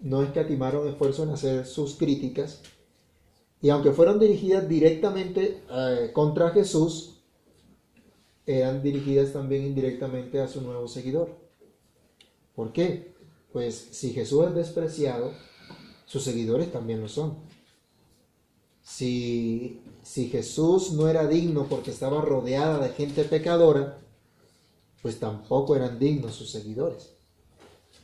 no 0.00 0.22
escatimaron 0.22 0.88
esfuerzo 0.88 1.22
en 1.24 1.30
hacer 1.30 1.66
sus 1.66 1.94
críticas. 1.94 2.62
Y 3.60 3.70
aunque 3.70 3.92
fueron 3.92 4.18
dirigidas 4.18 4.68
directamente 4.68 5.62
eh, 5.70 6.10
contra 6.12 6.50
Jesús, 6.50 7.20
eran 8.44 8.82
dirigidas 8.82 9.32
también 9.32 9.64
indirectamente 9.64 10.40
a 10.40 10.48
su 10.48 10.60
nuevo 10.62 10.88
seguidor. 10.88 11.30
¿Por 12.56 12.72
qué? 12.72 13.14
Pues 13.52 13.76
si 13.92 14.10
Jesús 14.12 14.46
es 14.48 14.54
despreciado, 14.54 15.32
sus 16.06 16.24
seguidores 16.24 16.72
también 16.72 17.00
lo 17.00 17.08
son. 17.08 17.36
Si, 18.82 19.80
si 20.02 20.28
Jesús 20.28 20.92
no 20.92 21.08
era 21.08 21.28
digno 21.28 21.66
porque 21.68 21.92
estaba 21.92 22.20
rodeada 22.20 22.80
de 22.80 22.88
gente 22.94 23.22
pecadora, 23.22 24.00
pues 25.02 25.20
tampoco 25.20 25.76
eran 25.76 26.00
dignos 26.00 26.34
sus 26.34 26.50
seguidores 26.50 27.12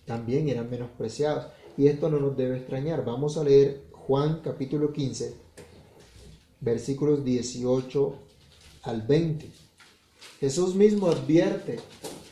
también 0.08 0.48
eran 0.48 0.68
menospreciados. 0.68 1.46
Y 1.76 1.86
esto 1.86 2.08
no 2.08 2.18
nos 2.18 2.36
debe 2.36 2.56
extrañar. 2.56 3.04
Vamos 3.04 3.36
a 3.36 3.44
leer 3.44 3.84
Juan 3.92 4.40
capítulo 4.42 4.92
15, 4.92 5.34
versículos 6.60 7.24
18 7.24 8.14
al 8.82 9.02
20. 9.02 9.48
Jesús 10.40 10.74
mismo 10.74 11.08
advierte 11.08 11.78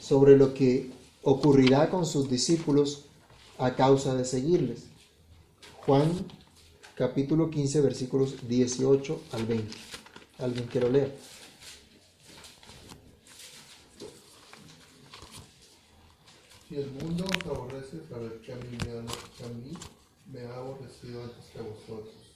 sobre 0.00 0.36
lo 0.36 0.54
que 0.54 0.90
ocurrirá 1.22 1.90
con 1.90 2.06
sus 2.06 2.30
discípulos 2.30 3.04
a 3.58 3.76
causa 3.76 4.14
de 4.14 4.24
seguirles. 4.24 4.84
Juan 5.84 6.10
capítulo 6.94 7.50
15, 7.50 7.80
versículos 7.82 8.48
18 8.48 9.20
al 9.32 9.46
20. 9.46 9.76
¿Alguien 10.38 10.66
quiere 10.66 10.90
leer? 10.90 11.14
Si 16.66 16.74
el 16.74 16.90
mundo 16.90 17.24
os 17.24 17.46
aborrece, 17.46 18.02
sabed 18.08 18.40
que 18.40 18.52
a 18.52 18.56
mí 18.56 18.76
me 18.84 18.90
ha, 18.90 18.98
a 18.98 19.48
mí 19.54 19.72
me 20.32 20.40
ha 20.40 20.56
aborrecido 20.56 21.22
antes 21.22 21.44
que 21.52 21.60
a 21.60 21.62
vosotros. 21.62 22.34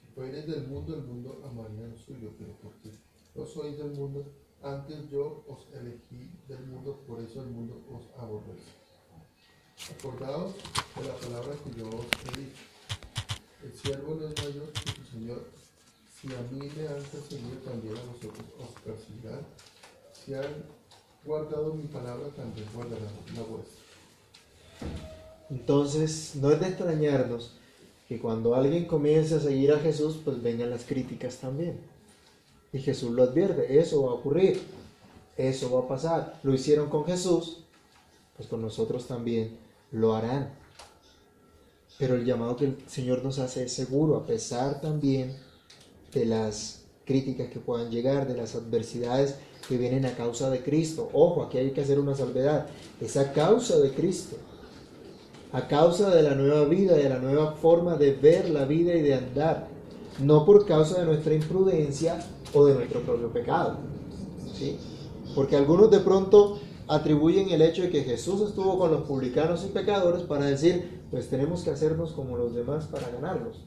Si 0.00 0.06
fueres 0.14 0.46
del 0.46 0.66
mundo, 0.68 0.94
el 0.94 1.02
mundo 1.02 1.42
amaría 1.44 1.86
lo 1.86 1.98
suyo, 1.98 2.32
pero 2.38 2.56
porque 2.62 2.96
no 3.34 3.44
sois 3.44 3.76
del 3.76 3.90
mundo, 3.90 4.24
antes 4.62 5.10
yo 5.10 5.44
os 5.46 5.66
elegí 5.74 6.30
del 6.48 6.64
mundo, 6.64 7.04
por 7.06 7.20
eso 7.20 7.42
el 7.42 7.48
mundo 7.48 7.84
os 7.92 8.08
aborrece. 8.18 8.72
Acordaos 9.90 10.54
de 10.96 11.04
la 11.04 11.16
palabra 11.16 11.56
que 11.62 11.78
yo 11.78 11.88
os 11.90 12.06
he 12.24 12.40
dicho. 12.40 12.64
El 13.62 13.72
siervo 13.74 14.14
no 14.14 14.28
es 14.28 14.44
mayor 14.44 14.72
que 14.72 14.92
su 14.92 15.04
Señor. 15.12 15.44
Si 16.10 16.28
a 16.28 16.40
mí 16.50 16.70
me 16.74 16.88
han 16.88 17.02
perseguido, 17.02 17.58
también 17.58 17.98
a 17.98 18.12
vosotros 18.12 18.46
os 18.58 18.80
perseguirán. 18.80 19.46
Si 20.14 20.32
han 20.32 20.64
guardado 21.26 21.74
mi 21.74 21.84
palabra, 21.84 22.28
también 22.36 22.66
guardará 22.74 23.02
la 23.34 23.42
vuestra. 23.42 23.82
Entonces, 25.50 26.36
no 26.36 26.50
es 26.50 26.60
de 26.60 26.68
extrañarnos 26.68 27.52
que 28.08 28.18
cuando 28.18 28.54
alguien 28.54 28.86
comience 28.86 29.34
a 29.34 29.40
seguir 29.40 29.72
a 29.72 29.80
Jesús, 29.80 30.18
pues 30.24 30.42
vengan 30.42 30.70
las 30.70 30.84
críticas 30.84 31.38
también. 31.38 31.80
Y 32.72 32.78
Jesús 32.78 33.10
lo 33.10 33.22
advierte, 33.22 33.78
eso 33.78 34.02
va 34.02 34.10
a 34.10 34.14
ocurrir, 34.14 34.60
eso 35.36 35.72
va 35.72 35.80
a 35.80 35.88
pasar. 35.88 36.38
Lo 36.42 36.54
hicieron 36.54 36.88
con 36.88 37.04
Jesús, 37.04 37.64
pues 38.36 38.48
con 38.48 38.62
nosotros 38.62 39.06
también 39.06 39.58
lo 39.90 40.14
harán. 40.14 40.52
Pero 41.98 42.14
el 42.14 42.24
llamado 42.24 42.56
que 42.56 42.66
el 42.66 42.76
Señor 42.86 43.24
nos 43.24 43.38
hace 43.38 43.64
es 43.64 43.72
seguro, 43.72 44.16
a 44.16 44.26
pesar 44.26 44.80
también 44.80 45.36
de 46.12 46.26
las 46.26 46.82
críticas 47.04 47.48
que 47.48 47.60
puedan 47.60 47.90
llegar, 47.90 48.28
de 48.28 48.36
las 48.36 48.54
adversidades 48.54 49.36
que 49.68 49.76
vienen 49.76 50.06
a 50.06 50.14
causa 50.14 50.50
de 50.50 50.62
Cristo. 50.62 51.08
Ojo, 51.12 51.42
aquí 51.42 51.58
hay 51.58 51.70
que 51.70 51.80
hacer 51.80 51.98
una 51.98 52.14
salvedad. 52.14 52.66
Es 53.00 53.16
a 53.16 53.32
causa 53.32 53.78
de 53.78 53.90
Cristo. 53.90 54.36
A 55.52 55.68
causa 55.68 56.10
de 56.14 56.22
la 56.22 56.34
nueva 56.34 56.64
vida, 56.64 56.94
de 56.94 57.08
la 57.08 57.18
nueva 57.18 57.52
forma 57.52 57.96
de 57.96 58.12
ver 58.12 58.50
la 58.50 58.64
vida 58.64 58.94
y 58.94 59.02
de 59.02 59.14
andar. 59.14 59.68
No 60.22 60.44
por 60.44 60.66
causa 60.66 61.00
de 61.00 61.06
nuestra 61.06 61.34
imprudencia 61.34 62.18
o 62.52 62.66
de 62.66 62.74
nuestro 62.74 63.00
propio 63.00 63.28
pecado. 63.32 63.76
¿Sí? 64.54 64.76
Porque 65.34 65.56
algunos 65.56 65.90
de 65.90 66.00
pronto 66.00 66.58
atribuyen 66.88 67.50
el 67.50 67.62
hecho 67.62 67.82
de 67.82 67.90
que 67.90 68.04
Jesús 68.04 68.40
estuvo 68.42 68.78
con 68.78 68.90
los 68.90 69.02
publicanos 69.02 69.64
y 69.64 69.68
pecadores 69.68 70.22
para 70.22 70.46
decir, 70.46 71.02
pues 71.10 71.28
tenemos 71.28 71.62
que 71.62 71.70
hacernos 71.70 72.12
como 72.12 72.36
los 72.36 72.54
demás 72.54 72.86
para 72.86 73.08
ganarlos. 73.08 73.64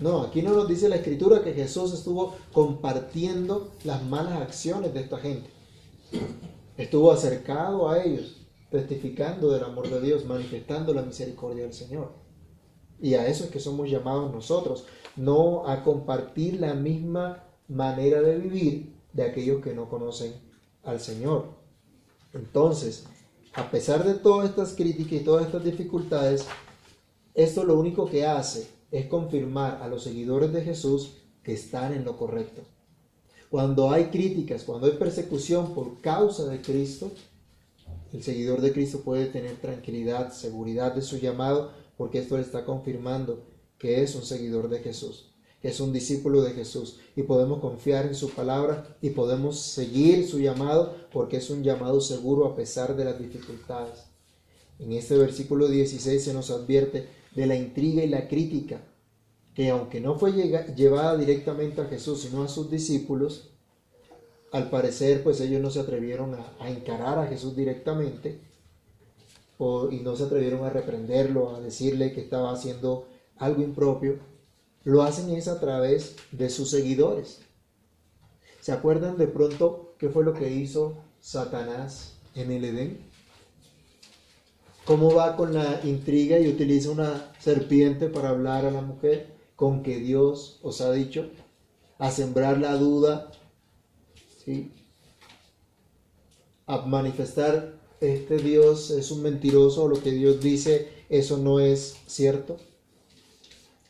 No, 0.00 0.22
aquí 0.22 0.42
no 0.42 0.52
nos 0.52 0.68
dice 0.68 0.88
la 0.88 0.96
escritura 0.96 1.42
que 1.42 1.54
Jesús 1.54 1.92
estuvo 1.92 2.36
compartiendo 2.52 3.72
las 3.84 4.04
malas 4.04 4.40
acciones 4.40 4.94
de 4.94 5.00
esta 5.00 5.18
gente. 5.18 5.50
Estuvo 6.76 7.10
acercado 7.10 7.88
a 7.88 8.02
ellos, 8.04 8.36
testificando 8.70 9.50
del 9.50 9.64
amor 9.64 9.90
de 9.90 10.00
Dios, 10.00 10.24
manifestando 10.24 10.94
la 10.94 11.02
misericordia 11.02 11.64
del 11.64 11.72
Señor. 11.72 12.12
Y 13.00 13.14
a 13.14 13.26
eso 13.26 13.44
es 13.44 13.50
que 13.50 13.58
somos 13.58 13.90
llamados 13.90 14.32
nosotros, 14.32 14.84
no 15.16 15.66
a 15.66 15.82
compartir 15.82 16.60
la 16.60 16.74
misma 16.74 17.44
manera 17.66 18.20
de 18.20 18.38
vivir 18.38 18.92
de 19.12 19.24
aquellos 19.24 19.62
que 19.62 19.74
no 19.74 19.88
conocen 19.88 20.32
al 20.84 21.00
Señor. 21.00 21.46
Entonces, 22.32 23.06
a 23.54 23.68
pesar 23.68 24.04
de 24.04 24.14
todas 24.14 24.48
estas 24.48 24.74
críticas 24.74 25.12
y 25.12 25.24
todas 25.24 25.46
estas 25.46 25.64
dificultades, 25.64 26.46
esto 27.34 27.64
lo 27.64 27.76
único 27.78 28.08
que 28.08 28.24
hace 28.24 28.77
es 28.90 29.06
confirmar 29.06 29.82
a 29.82 29.88
los 29.88 30.04
seguidores 30.04 30.52
de 30.52 30.62
Jesús 30.62 31.14
que 31.42 31.52
están 31.52 31.92
en 31.92 32.04
lo 32.04 32.16
correcto. 32.16 32.62
Cuando 33.50 33.90
hay 33.90 34.06
críticas, 34.06 34.64
cuando 34.64 34.86
hay 34.86 34.94
persecución 34.94 35.74
por 35.74 36.00
causa 36.00 36.46
de 36.46 36.60
Cristo, 36.60 37.10
el 38.12 38.22
seguidor 38.22 38.60
de 38.60 38.72
Cristo 38.72 39.00
puede 39.00 39.26
tener 39.26 39.56
tranquilidad, 39.56 40.32
seguridad 40.32 40.94
de 40.94 41.02
su 41.02 41.18
llamado, 41.18 41.72
porque 41.96 42.18
esto 42.18 42.36
le 42.36 42.42
está 42.42 42.64
confirmando 42.64 43.42
que 43.78 44.02
es 44.02 44.14
un 44.14 44.22
seguidor 44.22 44.68
de 44.68 44.80
Jesús, 44.80 45.30
que 45.60 45.68
es 45.68 45.80
un 45.80 45.92
discípulo 45.92 46.42
de 46.42 46.52
Jesús, 46.52 46.98
y 47.16 47.22
podemos 47.22 47.60
confiar 47.60 48.06
en 48.06 48.14
su 48.14 48.30
palabra 48.30 48.96
y 49.00 49.10
podemos 49.10 49.60
seguir 49.60 50.26
su 50.26 50.38
llamado 50.38 50.94
porque 51.12 51.38
es 51.38 51.50
un 51.50 51.62
llamado 51.62 52.00
seguro 52.00 52.46
a 52.46 52.56
pesar 52.56 52.96
de 52.96 53.04
las 53.04 53.18
dificultades. 53.18 54.04
En 54.78 54.92
este 54.92 55.16
versículo 55.16 55.68
16 55.68 56.22
se 56.22 56.34
nos 56.34 56.50
advierte 56.50 57.08
de 57.38 57.46
la 57.46 57.54
intriga 57.54 58.02
y 58.02 58.08
la 58.08 58.26
crítica, 58.26 58.80
que 59.54 59.70
aunque 59.70 60.00
no 60.00 60.18
fue 60.18 60.32
llevada 60.32 61.16
directamente 61.16 61.80
a 61.80 61.84
Jesús, 61.84 62.22
sino 62.22 62.42
a 62.42 62.48
sus 62.48 62.68
discípulos, 62.68 63.50
al 64.50 64.68
parecer 64.70 65.22
pues 65.22 65.40
ellos 65.40 65.62
no 65.62 65.70
se 65.70 65.78
atrevieron 65.78 66.34
a, 66.34 66.68
encarar 66.68 67.16
a 67.16 67.28
Jesús 67.28 67.54
directamente 67.54 68.40
y 69.92 70.00
no 70.00 70.16
se 70.16 70.24
atrevieron 70.24 70.64
a 70.64 70.70
reprenderlo, 70.70 71.54
a 71.54 71.60
decirle 71.60 72.12
que 72.12 72.22
estaba 72.22 72.50
haciendo 72.50 73.06
algo 73.36 73.62
impropio, 73.62 74.16
lo 74.82 75.02
hacen 75.04 75.30
es 75.30 75.46
a 75.46 75.60
través 75.60 76.16
de 76.32 76.50
sus 76.50 76.70
seguidores. 76.70 77.42
¿Se 78.60 78.72
acuerdan 78.72 79.16
de 79.16 79.28
pronto 79.28 79.94
qué 79.98 80.08
fue 80.08 80.24
lo 80.24 80.34
que 80.34 80.50
hizo 80.50 80.96
Satanás 81.20 82.14
en 82.34 82.50
el 82.50 82.64
Edén? 82.64 82.98
¿Cómo 84.88 85.14
va 85.14 85.36
con 85.36 85.52
la 85.52 85.82
intriga 85.84 86.38
y 86.40 86.48
utiliza 86.48 86.90
una 86.90 87.30
serpiente 87.38 88.08
para 88.08 88.30
hablar 88.30 88.64
a 88.64 88.70
la 88.70 88.80
mujer? 88.80 89.36
Con 89.54 89.82
que 89.82 89.98
Dios 89.98 90.58
os 90.62 90.80
ha 90.80 90.90
dicho, 90.90 91.30
a 91.98 92.10
sembrar 92.10 92.58
la 92.58 92.74
duda, 92.76 93.30
¿sí? 94.44 94.72
a 96.66 96.78
manifestar 96.78 97.74
este 98.00 98.38
Dios 98.38 98.90
es 98.90 99.10
un 99.10 99.22
mentiroso, 99.22 99.88
lo 99.88 100.02
que 100.02 100.12
Dios 100.12 100.40
dice, 100.40 100.88
eso 101.10 101.36
no 101.36 101.60
es 101.60 101.96
cierto 102.06 102.56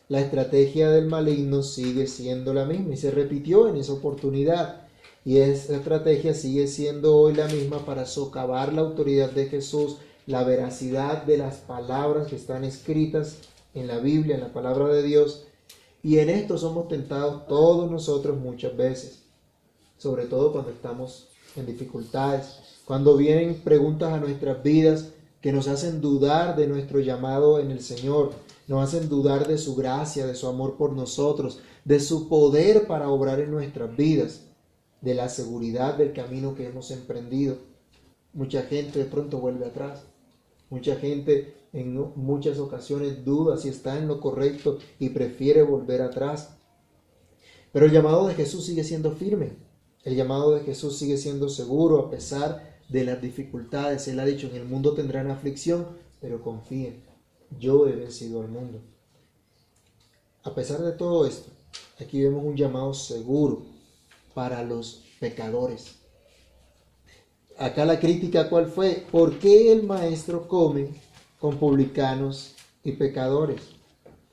la 0.09 0.21
estrategia 0.21 0.91
del 0.91 1.07
maligno 1.07 1.63
sigue 1.63 2.07
siendo 2.07 2.55
la 2.55 2.65
misma 2.65 2.95
y 2.95 2.97
se 2.97 3.11
repitió 3.11 3.69
en 3.69 3.77
esa 3.77 3.93
oportunidad. 3.93 4.89
Y 5.25 5.39
esa 5.39 5.77
estrategia 5.77 6.33
sigue 6.33 6.67
siendo 6.67 7.15
hoy 7.17 7.35
la 7.35 7.47
misma 7.47 7.85
para 7.85 8.07
socavar 8.07 8.73
la 8.73 8.81
autoridad 8.81 9.31
de 9.31 9.47
Jesús, 9.47 9.99
la 10.29 10.45
veracidad 10.45 11.23
de 11.23 11.39
las 11.39 11.57
palabras 11.57 12.27
que 12.27 12.37
están 12.37 12.63
escritas 12.63 13.39
en 13.73 13.87
la 13.87 13.99
Biblia, 13.99 14.35
en 14.35 14.43
la 14.43 14.53
palabra 14.53 14.89
de 14.89 15.03
Dios. 15.03 15.47
Y 16.03 16.19
en 16.19 16.29
esto 16.29 16.59
somos 16.59 16.87
tentados 16.89 17.47
todos 17.47 17.91
nosotros 17.91 18.39
muchas 18.39 18.77
veces, 18.77 19.23
sobre 19.97 20.27
todo 20.27 20.53
cuando 20.53 20.71
estamos 20.71 21.29
en 21.57 21.65
dificultades, 21.65 22.59
cuando 22.85 23.17
vienen 23.17 23.63
preguntas 23.63 24.13
a 24.13 24.19
nuestras 24.19 24.63
vidas 24.63 25.09
que 25.41 25.51
nos 25.51 25.67
hacen 25.67 26.03
dudar 26.03 26.57
de 26.57 26.67
nuestro 26.67 27.01
llamado 27.01 27.59
en 27.59 27.71
el 27.71 27.81
Señor, 27.81 28.33
nos 28.67 28.87
hacen 28.87 29.09
dudar 29.09 29.49
de 29.49 29.57
su 29.57 29.77
gracia, 29.77 30.27
de 30.27 30.35
su 30.35 30.47
amor 30.47 30.77
por 30.77 30.93
nosotros, 30.93 31.61
de 31.87 32.01
su 32.01 32.29
poder 32.29 32.87
para 32.87 33.09
obrar 33.09 33.41
en 33.41 33.51
nuestras 33.51 33.97
vidas, 33.97 34.43
de 35.01 35.15
la 35.15 35.31
seguridad 35.31 35.95
del 35.97 36.13
camino 36.13 36.55
que 36.55 36.67
hemos 36.67 36.91
emprendido. 36.91 37.57
Mucha 38.35 38.61
gente 38.65 38.99
de 38.99 39.07
pronto 39.07 39.39
vuelve 39.39 39.65
atrás. 39.65 40.03
Mucha 40.71 40.97
gente 40.97 41.55
en 41.73 41.95
muchas 42.17 42.59
ocasiones 42.59 43.25
duda 43.25 43.57
si 43.57 43.69
está 43.69 43.99
en 43.99 44.09
lo 44.09 44.21
correcto 44.21 44.79
y 44.99 45.11
prefiere 45.11 45.63
volver 45.63 46.03
atrás. 46.03 46.57
Pero 47.73 47.87
el 47.87 47.93
llamado 47.93 48.27
de 48.27 48.35
Jesús 48.35 48.65
sigue 48.65 48.85
siendo 48.85 49.13
firme. 49.13 49.53
El 50.05 50.17
llamado 50.17 50.55
de 50.55 50.61
Jesús 50.61 50.97
sigue 50.97 51.17
siendo 51.17 51.49
seguro 51.49 51.99
a 51.99 52.11
pesar 52.11 52.79
de 52.89 53.05
las 53.05 53.21
dificultades. 53.21 54.09
Él 54.09 54.21
ha 54.21 54.25
dicho, 54.25 54.49
en 54.49 54.57
el 54.57 54.65
mundo 54.65 54.95
tendrán 54.95 55.31
aflicción, 55.31 55.87
pero 56.21 56.43
confíen 56.43 57.09
yo 57.57 57.89
he 57.89 57.93
vencido 57.93 58.41
al 58.41 58.49
mundo. 58.49 58.81
A 60.43 60.55
pesar 60.55 60.81
de 60.81 60.93
todo 60.93 61.27
esto, 61.27 61.51
aquí 62.01 62.23
vemos 62.23 62.45
un 62.45 62.57
llamado 62.57 62.95
seguro 62.95 63.65
para 64.35 64.63
los 64.63 65.05
pecadores. 65.21 65.98
Acá 67.59 67.85
la 67.85 67.99
crítica 67.99 68.49
cuál 68.49 68.69
fue, 68.69 69.05
¿por 69.11 69.41
qué 69.41 69.73
el 69.73 69.83
maestro 69.83 70.47
come 70.47 70.91
con 71.41 71.57
publicanos 71.59 72.55
y 72.85 72.93
pecadores? 72.93 73.61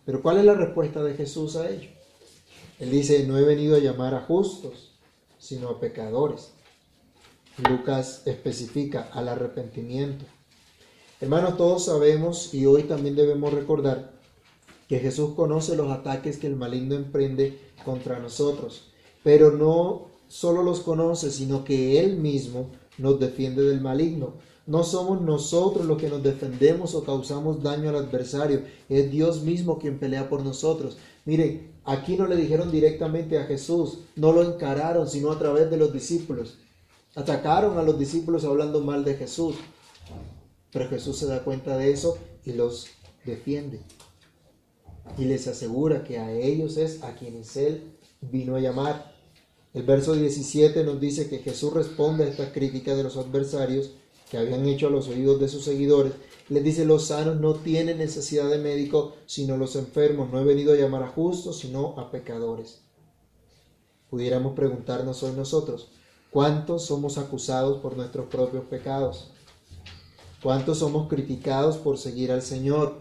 Pero 0.06 0.22
¿cuál 0.22 0.38
es 0.38 0.46
la 0.46 0.54
respuesta 0.54 1.02
de 1.02 1.16
Jesús 1.16 1.56
a 1.56 1.68
ello? 1.68 1.90
Él 2.80 2.92
dice, 2.92 3.26
no 3.26 3.40
he 3.40 3.44
venido 3.44 3.76
a 3.76 3.80
llamar 3.80 4.14
a 4.14 4.22
justos, 4.22 5.00
sino 5.40 5.70
a 5.70 5.80
pecadores. 5.80 6.52
Lucas 7.68 8.22
especifica 8.28 9.10
al 9.12 9.28
arrepentimiento. 9.28 10.26
Hermanos, 11.20 11.58
todos 11.58 11.86
sabemos 11.86 12.54
y 12.54 12.68
hoy 12.68 12.84
también 12.84 13.16
debemos 13.16 13.52
recordar 13.54 14.20
que 14.88 15.00
Jesús 15.00 15.34
conoce 15.34 15.76
los 15.76 15.90
ataques 15.90 16.38
que 16.38 16.46
el 16.46 16.58
maligno 16.58 16.94
emprende 16.94 17.58
contra 17.84 18.20
nosotros, 18.20 18.92
pero 19.24 19.50
no 19.50 20.10
solo 20.28 20.62
los 20.62 20.82
conoce, 20.82 21.32
sino 21.32 21.64
que 21.64 22.00
Él 22.00 22.18
mismo 22.18 22.70
nos 22.98 23.20
defiende 23.20 23.64
del 23.64 23.82
maligno. 23.82 24.34
No 24.68 24.84
somos 24.84 25.22
nosotros 25.22 25.86
los 25.86 26.00
que 26.00 26.10
nos 26.10 26.24
defendemos 26.24 26.96
o 26.96 27.04
causamos 27.04 27.62
daño 27.62 27.90
al 27.90 27.98
adversario, 27.98 28.64
es 28.90 29.12
Dios 29.12 29.44
mismo 29.44 29.78
quien 29.78 30.00
pelea 30.00 30.28
por 30.28 30.44
nosotros. 30.44 30.98
Miren, 31.26 31.72
aquí 31.84 32.18
no 32.18 32.26
le 32.26 32.36
dijeron 32.36 32.72
directamente 32.72 33.38
a 33.38 33.46
Jesús, 33.46 34.00
no 34.16 34.32
lo 34.32 34.42
encararon, 34.42 35.08
sino 35.08 35.32
a 35.32 35.38
través 35.38 35.70
de 35.70 35.78
los 35.78 35.94
discípulos. 35.94 36.58
Atacaron 37.16 37.78
a 37.78 37.84
los 37.84 37.98
discípulos 37.98 38.44
hablando 38.44 38.82
mal 38.82 39.06
de 39.06 39.16
Jesús. 39.16 39.56
Pero 40.72 40.90
Jesús 40.90 41.18
se 41.18 41.28
da 41.28 41.44
cuenta 41.44 41.78
de 41.78 41.92
eso 41.92 42.18
y 42.44 42.52
los 42.54 42.88
defiende. 43.24 43.80
Y 45.18 45.26
les 45.26 45.48
asegura 45.48 46.04
que 46.04 46.20
a 46.20 46.32
ellos 46.32 46.76
es 46.76 47.04
a 47.04 47.16
quienes 47.16 47.56
Él 47.56 47.94
vino 48.20 48.56
a 48.56 48.60
llamar. 48.60 49.15
El 49.76 49.84
verso 49.84 50.14
17 50.14 50.86
nos 50.86 51.02
dice 51.02 51.28
que 51.28 51.40
Jesús 51.40 51.74
responde 51.74 52.24
a 52.24 52.30
esta 52.30 52.54
crítica 52.54 52.96
de 52.96 53.04
los 53.04 53.18
adversarios 53.18 53.92
que 54.32 54.38
habían 54.38 54.66
hecho 54.66 54.88
a 54.88 54.90
los 54.90 55.10
oídos 55.10 55.38
de 55.42 55.50
sus 55.50 55.66
seguidores. 55.66 56.14
Les 56.48 56.64
dice, 56.64 56.86
los 56.86 57.08
sanos 57.08 57.42
no 57.42 57.56
tienen 57.56 57.98
necesidad 57.98 58.50
de 58.50 58.58
médico, 58.58 59.16
sino 59.26 59.58
los 59.58 59.76
enfermos. 59.76 60.32
No 60.32 60.40
he 60.40 60.46
venido 60.46 60.72
a 60.72 60.78
llamar 60.78 61.04
a 61.04 61.10
justos, 61.10 61.60
sino 61.60 62.00
a 62.00 62.10
pecadores. 62.10 62.84
Pudiéramos 64.10 64.54
preguntarnos 64.54 65.22
hoy 65.24 65.34
nosotros, 65.36 65.90
¿cuántos 66.32 66.86
somos 66.86 67.18
acusados 67.18 67.82
por 67.82 67.98
nuestros 67.98 68.28
propios 68.28 68.64
pecados? 68.64 69.32
¿Cuántos 70.42 70.80
somos 70.80 71.10
criticados 71.10 71.76
por 71.76 71.98
seguir 71.98 72.32
al 72.32 72.44
Señor? 72.44 73.00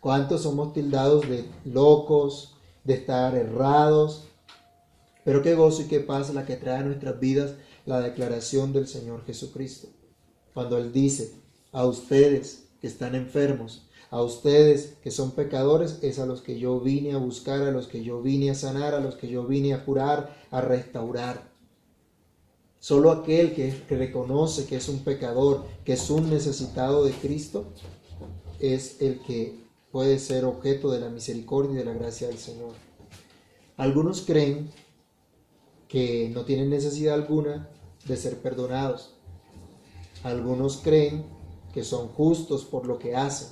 ¿Cuántos 0.00 0.44
somos 0.44 0.72
tildados 0.72 1.28
de 1.28 1.44
locos, 1.66 2.54
de 2.82 2.94
estar 2.94 3.34
errados? 3.34 4.22
Pero 5.24 5.42
qué 5.42 5.54
gozo 5.54 5.82
y 5.82 5.86
qué 5.86 6.00
paz 6.00 6.32
la 6.34 6.46
que 6.46 6.56
trae 6.56 6.78
a 6.78 6.84
nuestras 6.84 7.18
vidas 7.18 7.54
la 7.86 8.00
declaración 8.00 8.72
del 8.72 8.86
Señor 8.86 9.24
Jesucristo. 9.24 9.88
Cuando 10.52 10.78
Él 10.78 10.92
dice, 10.92 11.32
a 11.72 11.86
ustedes 11.86 12.66
que 12.80 12.86
están 12.86 13.14
enfermos, 13.14 13.88
a 14.10 14.22
ustedes 14.22 14.96
que 15.02 15.10
son 15.10 15.32
pecadores, 15.32 15.98
es 16.02 16.18
a 16.18 16.26
los 16.26 16.40
que 16.40 16.58
yo 16.58 16.78
vine 16.80 17.14
a 17.14 17.16
buscar, 17.16 17.62
a 17.62 17.72
los 17.72 17.88
que 17.88 18.04
yo 18.04 18.22
vine 18.22 18.50
a 18.50 18.54
sanar, 18.54 18.94
a 18.94 19.00
los 19.00 19.16
que 19.16 19.28
yo 19.28 19.44
vine 19.44 19.74
a 19.74 19.84
curar, 19.84 20.36
a 20.50 20.60
restaurar. 20.60 21.52
Solo 22.78 23.10
aquel 23.10 23.54
que, 23.54 23.74
reconoce 23.88 24.66
que 24.66 24.76
es 24.76 24.88
un 24.88 25.00
pecador, 25.00 25.64
que 25.84 25.94
es 25.94 26.10
un 26.10 26.30
necesitado 26.30 27.04
de 27.04 27.12
Cristo, 27.12 27.72
es 28.60 29.00
el 29.00 29.20
que 29.20 29.58
puede 29.90 30.18
ser 30.18 30.44
objeto 30.44 30.90
de 30.92 31.00
la 31.00 31.08
misericordia 31.08 31.72
y 31.72 31.76
de 31.78 31.84
la 31.86 31.94
gracia 31.94 32.28
del 32.28 32.38
Señor. 32.38 32.72
Algunos 33.76 34.20
creen 34.20 34.70
que 35.94 36.28
no 36.34 36.44
tienen 36.44 36.70
necesidad 36.70 37.14
alguna 37.14 37.68
de 38.04 38.16
ser 38.16 38.38
perdonados. 38.38 39.14
Algunos 40.24 40.78
creen 40.78 41.24
que 41.72 41.84
son 41.84 42.08
justos 42.08 42.64
por 42.64 42.84
lo 42.84 42.98
que 42.98 43.14
hacen. 43.14 43.50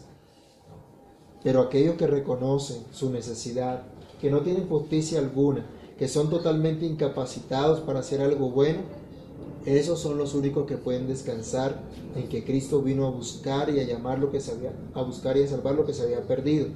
Pero 1.44 1.60
aquellos 1.60 1.94
que 1.94 2.08
reconocen 2.08 2.82
su 2.90 3.10
necesidad, 3.10 3.84
que 4.20 4.28
no 4.28 4.40
tienen 4.40 4.68
justicia 4.68 5.20
alguna, 5.20 5.64
que 5.96 6.08
son 6.08 6.30
totalmente 6.30 6.84
incapacitados 6.84 7.78
para 7.78 8.00
hacer 8.00 8.20
algo 8.20 8.50
bueno, 8.50 8.80
esos 9.64 10.00
son 10.00 10.18
los 10.18 10.34
únicos 10.34 10.66
que 10.66 10.78
pueden 10.78 11.06
descansar 11.06 11.80
en 12.16 12.28
que 12.28 12.42
Cristo 12.42 12.82
vino 12.82 13.06
a 13.06 13.10
buscar 13.10 13.70
y 13.70 13.78
a 13.78 13.84
llamar 13.84 14.18
lo 14.18 14.32
que 14.32 14.40
se 14.40 14.50
había, 14.50 14.72
a 14.94 15.02
buscar 15.02 15.36
y 15.36 15.44
a 15.44 15.46
salvar 15.46 15.76
lo 15.76 15.86
que 15.86 15.94
se 15.94 16.02
había 16.02 16.26
perdido. 16.26 16.66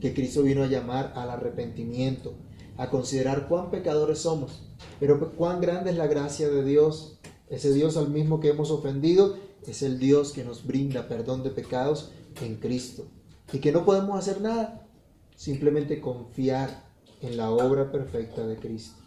Que 0.00 0.12
Cristo 0.12 0.42
vino 0.42 0.64
a 0.64 0.66
llamar 0.66 1.12
al 1.14 1.30
arrepentimiento, 1.30 2.34
a 2.78 2.88
considerar 2.88 3.48
cuán 3.48 3.70
pecadores 3.70 4.20
somos, 4.20 4.62
pero 4.98 5.32
cuán 5.32 5.60
grande 5.60 5.90
es 5.90 5.96
la 5.96 6.06
gracia 6.06 6.48
de 6.48 6.64
Dios. 6.64 7.18
Ese 7.50 7.74
Dios 7.74 7.98
al 7.98 8.08
mismo 8.08 8.40
que 8.40 8.48
hemos 8.48 8.70
ofendido 8.70 9.36
es 9.66 9.82
el 9.82 9.98
Dios 9.98 10.32
que 10.32 10.44
nos 10.44 10.66
brinda 10.66 11.08
perdón 11.08 11.42
de 11.42 11.50
pecados 11.50 12.12
en 12.40 12.56
Cristo. 12.56 13.04
Y 13.52 13.58
que 13.58 13.72
no 13.72 13.84
podemos 13.84 14.18
hacer 14.18 14.40
nada, 14.40 14.88
simplemente 15.36 16.00
confiar 16.00 16.88
en 17.20 17.36
la 17.36 17.50
obra 17.50 17.92
perfecta 17.92 18.46
de 18.46 18.56
Cristo. 18.56 19.02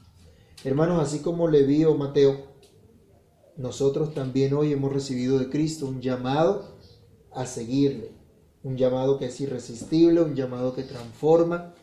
Hermanos, 0.64 1.02
así 1.02 1.20
como 1.20 1.48
Leví 1.48 1.86
o 1.86 1.96
Mateo 1.96 2.52
nosotros 3.58 4.14
también 4.14 4.54
hoy 4.54 4.72
hemos 4.72 4.94
recibido 4.94 5.38
de 5.38 5.50
Cristo 5.50 5.86
un 5.86 6.02
llamado 6.02 6.78
a 7.32 7.46
seguirle, 7.46 8.12
un 8.64 8.78
llamado 8.78 9.20
que 9.20 9.26
es 9.26 9.42
irresistible, 9.42 10.22
un 10.22 10.36
llamado 10.36 10.74
que 10.74 10.84
transforma, 10.84 11.74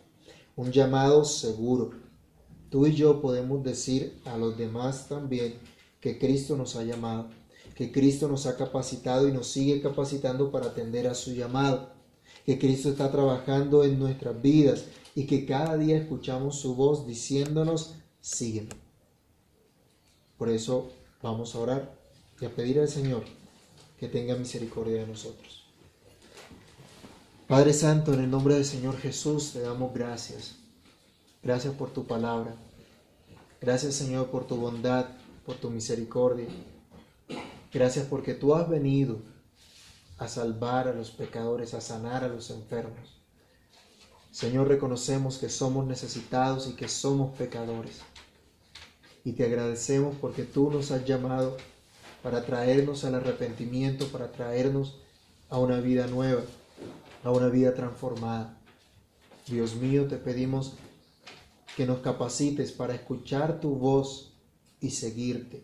un 0.58 0.72
llamado 0.72 1.24
seguro. 1.24 1.92
Tú 2.68 2.88
y 2.88 2.92
yo 2.92 3.22
podemos 3.22 3.62
decir 3.62 4.20
a 4.24 4.36
los 4.36 4.58
demás 4.58 5.06
también 5.08 5.54
que 6.00 6.18
Cristo 6.18 6.56
nos 6.56 6.74
ha 6.74 6.82
llamado, 6.82 7.28
que 7.76 7.92
Cristo 7.92 8.26
nos 8.26 8.44
ha 8.46 8.56
capacitado 8.56 9.28
y 9.28 9.32
nos 9.32 9.46
sigue 9.46 9.80
capacitando 9.80 10.50
para 10.50 10.66
atender 10.66 11.06
a 11.06 11.14
su 11.14 11.32
llamado, 11.32 11.92
que 12.44 12.58
Cristo 12.58 12.88
está 12.88 13.08
trabajando 13.12 13.84
en 13.84 14.00
nuestras 14.00 14.42
vidas 14.42 14.86
y 15.14 15.26
que 15.26 15.46
cada 15.46 15.76
día 15.76 15.96
escuchamos 15.96 16.58
su 16.60 16.74
voz 16.74 17.06
diciéndonos, 17.06 17.94
sígueme. 18.20 18.70
Por 20.36 20.48
eso 20.48 20.90
vamos 21.22 21.54
a 21.54 21.60
orar 21.60 21.98
y 22.40 22.46
a 22.46 22.50
pedir 22.50 22.80
al 22.80 22.88
Señor 22.88 23.22
que 23.96 24.08
tenga 24.08 24.34
misericordia 24.34 25.02
de 25.02 25.06
nosotros. 25.06 25.57
Padre 27.48 27.72
Santo, 27.72 28.12
en 28.12 28.20
el 28.20 28.30
nombre 28.30 28.56
del 28.56 28.66
Señor 28.66 28.98
Jesús 28.98 29.54
te 29.54 29.60
damos 29.60 29.94
gracias. 29.94 30.56
Gracias 31.42 31.72
por 31.72 31.90
tu 31.90 32.06
palabra. 32.06 32.54
Gracias 33.58 33.94
Señor 33.94 34.26
por 34.26 34.46
tu 34.46 34.56
bondad, 34.56 35.06
por 35.46 35.56
tu 35.56 35.70
misericordia. 35.70 36.46
Gracias 37.72 38.04
porque 38.04 38.34
tú 38.34 38.54
has 38.54 38.68
venido 38.68 39.22
a 40.18 40.28
salvar 40.28 40.88
a 40.88 40.92
los 40.92 41.10
pecadores, 41.10 41.72
a 41.72 41.80
sanar 41.80 42.22
a 42.22 42.28
los 42.28 42.50
enfermos. 42.50 43.18
Señor, 44.30 44.68
reconocemos 44.68 45.38
que 45.38 45.48
somos 45.48 45.86
necesitados 45.86 46.68
y 46.68 46.74
que 46.74 46.86
somos 46.86 47.34
pecadores. 47.34 48.00
Y 49.24 49.32
te 49.32 49.46
agradecemos 49.46 50.14
porque 50.20 50.42
tú 50.42 50.70
nos 50.70 50.90
has 50.90 51.06
llamado 51.06 51.56
para 52.22 52.44
traernos 52.44 53.04
al 53.04 53.14
arrepentimiento, 53.14 54.08
para 54.08 54.32
traernos 54.32 54.98
a 55.48 55.58
una 55.58 55.80
vida 55.80 56.06
nueva, 56.08 56.42
a 57.24 57.30
una 57.30 57.48
vida 57.48 57.74
transformada. 57.74 58.60
Dios 59.46 59.76
mío, 59.76 60.06
te 60.06 60.16
pedimos 60.16 60.74
que 61.76 61.86
nos 61.86 62.00
capacites 62.00 62.72
para 62.72 62.94
escuchar 62.94 63.60
tu 63.60 63.76
voz 63.76 64.36
y 64.80 64.90
seguirte. 64.90 65.62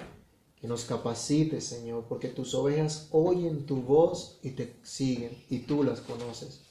Que 0.60 0.68
nos 0.68 0.84
capacites, 0.84 1.64
Señor, 1.64 2.06
porque 2.08 2.28
tus 2.28 2.54
ovejas 2.54 3.08
oyen 3.10 3.66
tu 3.66 3.82
voz 3.82 4.38
y 4.42 4.50
te 4.50 4.76
siguen 4.82 5.36
y 5.50 5.58
tú 5.60 5.84
las 5.84 6.00
conoces. 6.00 6.62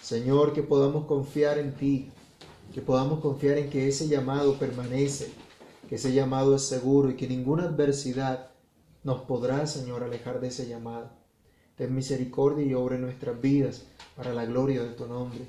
Señor, 0.00 0.52
que 0.52 0.62
podamos 0.62 1.06
confiar 1.06 1.58
en 1.58 1.74
ti, 1.74 2.10
que 2.72 2.80
podamos 2.80 3.20
confiar 3.20 3.58
en 3.58 3.70
que 3.70 3.88
ese 3.88 4.06
llamado 4.06 4.58
permanece, 4.58 5.32
que 5.88 5.96
ese 5.96 6.12
llamado 6.12 6.54
es 6.54 6.62
seguro 6.62 7.10
y 7.10 7.16
que 7.16 7.26
ninguna 7.26 7.64
adversidad 7.64 8.50
nos 9.02 9.22
podrá, 9.22 9.66
Señor, 9.66 10.04
alejar 10.04 10.40
de 10.40 10.48
ese 10.48 10.68
llamado. 10.68 11.10
Ten 11.76 11.94
misericordia 11.94 12.64
y 12.64 12.74
obra 12.74 12.96
en 12.96 13.02
nuestras 13.02 13.40
vidas 13.40 13.86
para 14.16 14.32
la 14.32 14.46
gloria 14.46 14.82
de 14.82 14.94
tu 14.94 15.06
nombre. 15.06 15.46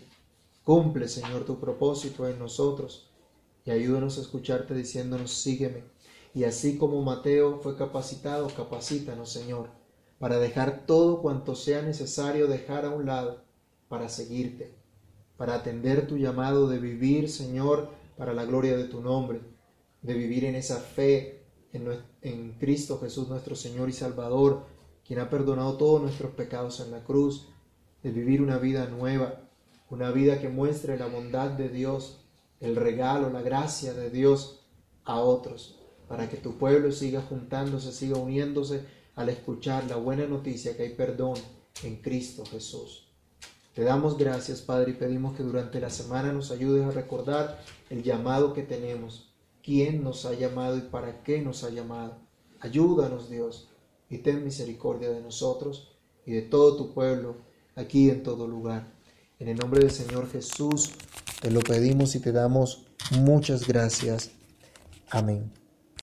Cumple, 0.63 1.07
Señor, 1.07 1.45
tu 1.45 1.59
propósito 1.59 2.27
en 2.27 2.37
nosotros 2.37 3.09
y 3.65 3.71
ayúdanos 3.71 4.17
a 4.17 4.21
escucharte 4.21 4.73
diciéndonos, 4.73 5.31
sígueme. 5.31 5.83
Y 6.33 6.43
así 6.43 6.77
como 6.77 7.01
Mateo 7.01 7.59
fue 7.61 7.77
capacitado, 7.77 8.47
capacítanos, 8.55 9.31
Señor, 9.31 9.69
para 10.19 10.39
dejar 10.39 10.85
todo 10.85 11.21
cuanto 11.21 11.55
sea 11.55 11.81
necesario 11.81 12.47
dejar 12.47 12.85
a 12.85 12.89
un 12.89 13.05
lado 13.05 13.43
para 13.87 14.09
seguirte, 14.09 14.75
para 15.37 15.55
atender 15.55 16.05
tu 16.05 16.17
llamado 16.17 16.67
de 16.67 16.79
vivir, 16.79 17.29
Señor, 17.29 17.89
para 18.17 18.33
la 18.33 18.45
gloria 18.45 18.75
de 18.75 18.85
tu 18.85 19.01
nombre, 19.01 19.41
de 20.01 20.13
vivir 20.13 20.45
en 20.45 20.55
esa 20.55 20.77
fe 20.77 21.45
en, 21.71 21.87
en 22.21 22.53
Cristo 22.59 22.99
Jesús 22.99 23.29
nuestro 23.29 23.55
Señor 23.55 23.89
y 23.89 23.93
Salvador, 23.93 24.65
quien 25.05 25.19
ha 25.19 25.29
perdonado 25.29 25.77
todos 25.77 26.01
nuestros 26.01 26.31
pecados 26.31 26.81
en 26.81 26.91
la 26.91 27.03
cruz, 27.03 27.47
de 28.07 28.13
vivir 28.13 28.41
una 28.41 28.57
vida 28.57 28.87
nueva, 28.87 29.41
una 29.89 30.11
vida 30.11 30.39
que 30.39 30.47
muestre 30.47 30.97
la 30.97 31.07
bondad 31.07 31.49
de 31.49 31.67
Dios 31.67 32.21
el 32.61 32.77
regalo, 32.77 33.29
la 33.29 33.41
gracia 33.41 33.93
de 33.93 34.09
Dios 34.09 34.61
a 35.03 35.19
otros, 35.19 35.77
para 36.07 36.29
que 36.29 36.37
tu 36.37 36.57
pueblo 36.57 36.93
siga 36.93 37.21
juntándose, 37.21 37.91
siga 37.91 38.17
uniéndose 38.17 38.85
al 39.15 39.27
escuchar 39.27 39.83
la 39.89 39.97
buena 39.97 40.25
noticia 40.25 40.77
que 40.77 40.83
hay 40.83 40.93
perdón 40.93 41.35
en 41.83 41.97
Cristo 41.97 42.45
Jesús. 42.45 43.11
Te 43.73 43.83
damos 43.83 44.17
gracias, 44.17 44.61
Padre, 44.61 44.91
y 44.91 44.95
pedimos 44.95 45.35
que 45.35 45.43
durante 45.43 45.81
la 45.81 45.89
semana 45.89 46.31
nos 46.31 46.49
ayudes 46.51 46.85
a 46.85 46.91
recordar 46.91 47.61
el 47.89 48.03
llamado 48.03 48.53
que 48.53 48.63
tenemos, 48.63 49.33
quién 49.61 50.01
nos 50.01 50.25
ha 50.25 50.33
llamado 50.33 50.77
y 50.77 50.81
para 50.81 51.23
qué 51.23 51.41
nos 51.41 51.65
ha 51.65 51.71
llamado. 51.71 52.15
Ayúdanos, 52.61 53.29
Dios, 53.29 53.69
y 54.09 54.19
ten 54.19 54.45
misericordia 54.45 55.09
de 55.09 55.19
nosotros 55.19 55.91
y 56.25 56.31
de 56.31 56.43
todo 56.43 56.77
tu 56.77 56.93
pueblo 56.93 57.46
aquí 57.77 58.09
en 58.09 58.23
todo 58.23 58.47
lugar. 58.47 58.87
En 59.39 59.47
el 59.47 59.57
nombre 59.57 59.79
del 59.79 59.91
Señor 59.91 60.29
Jesús 60.29 60.91
te 61.41 61.51
lo 61.51 61.61
pedimos 61.61 62.15
y 62.15 62.19
te 62.19 62.31
damos 62.31 62.87
muchas 63.11 63.65
gracias. 63.67 64.31
Amén. 65.09 65.51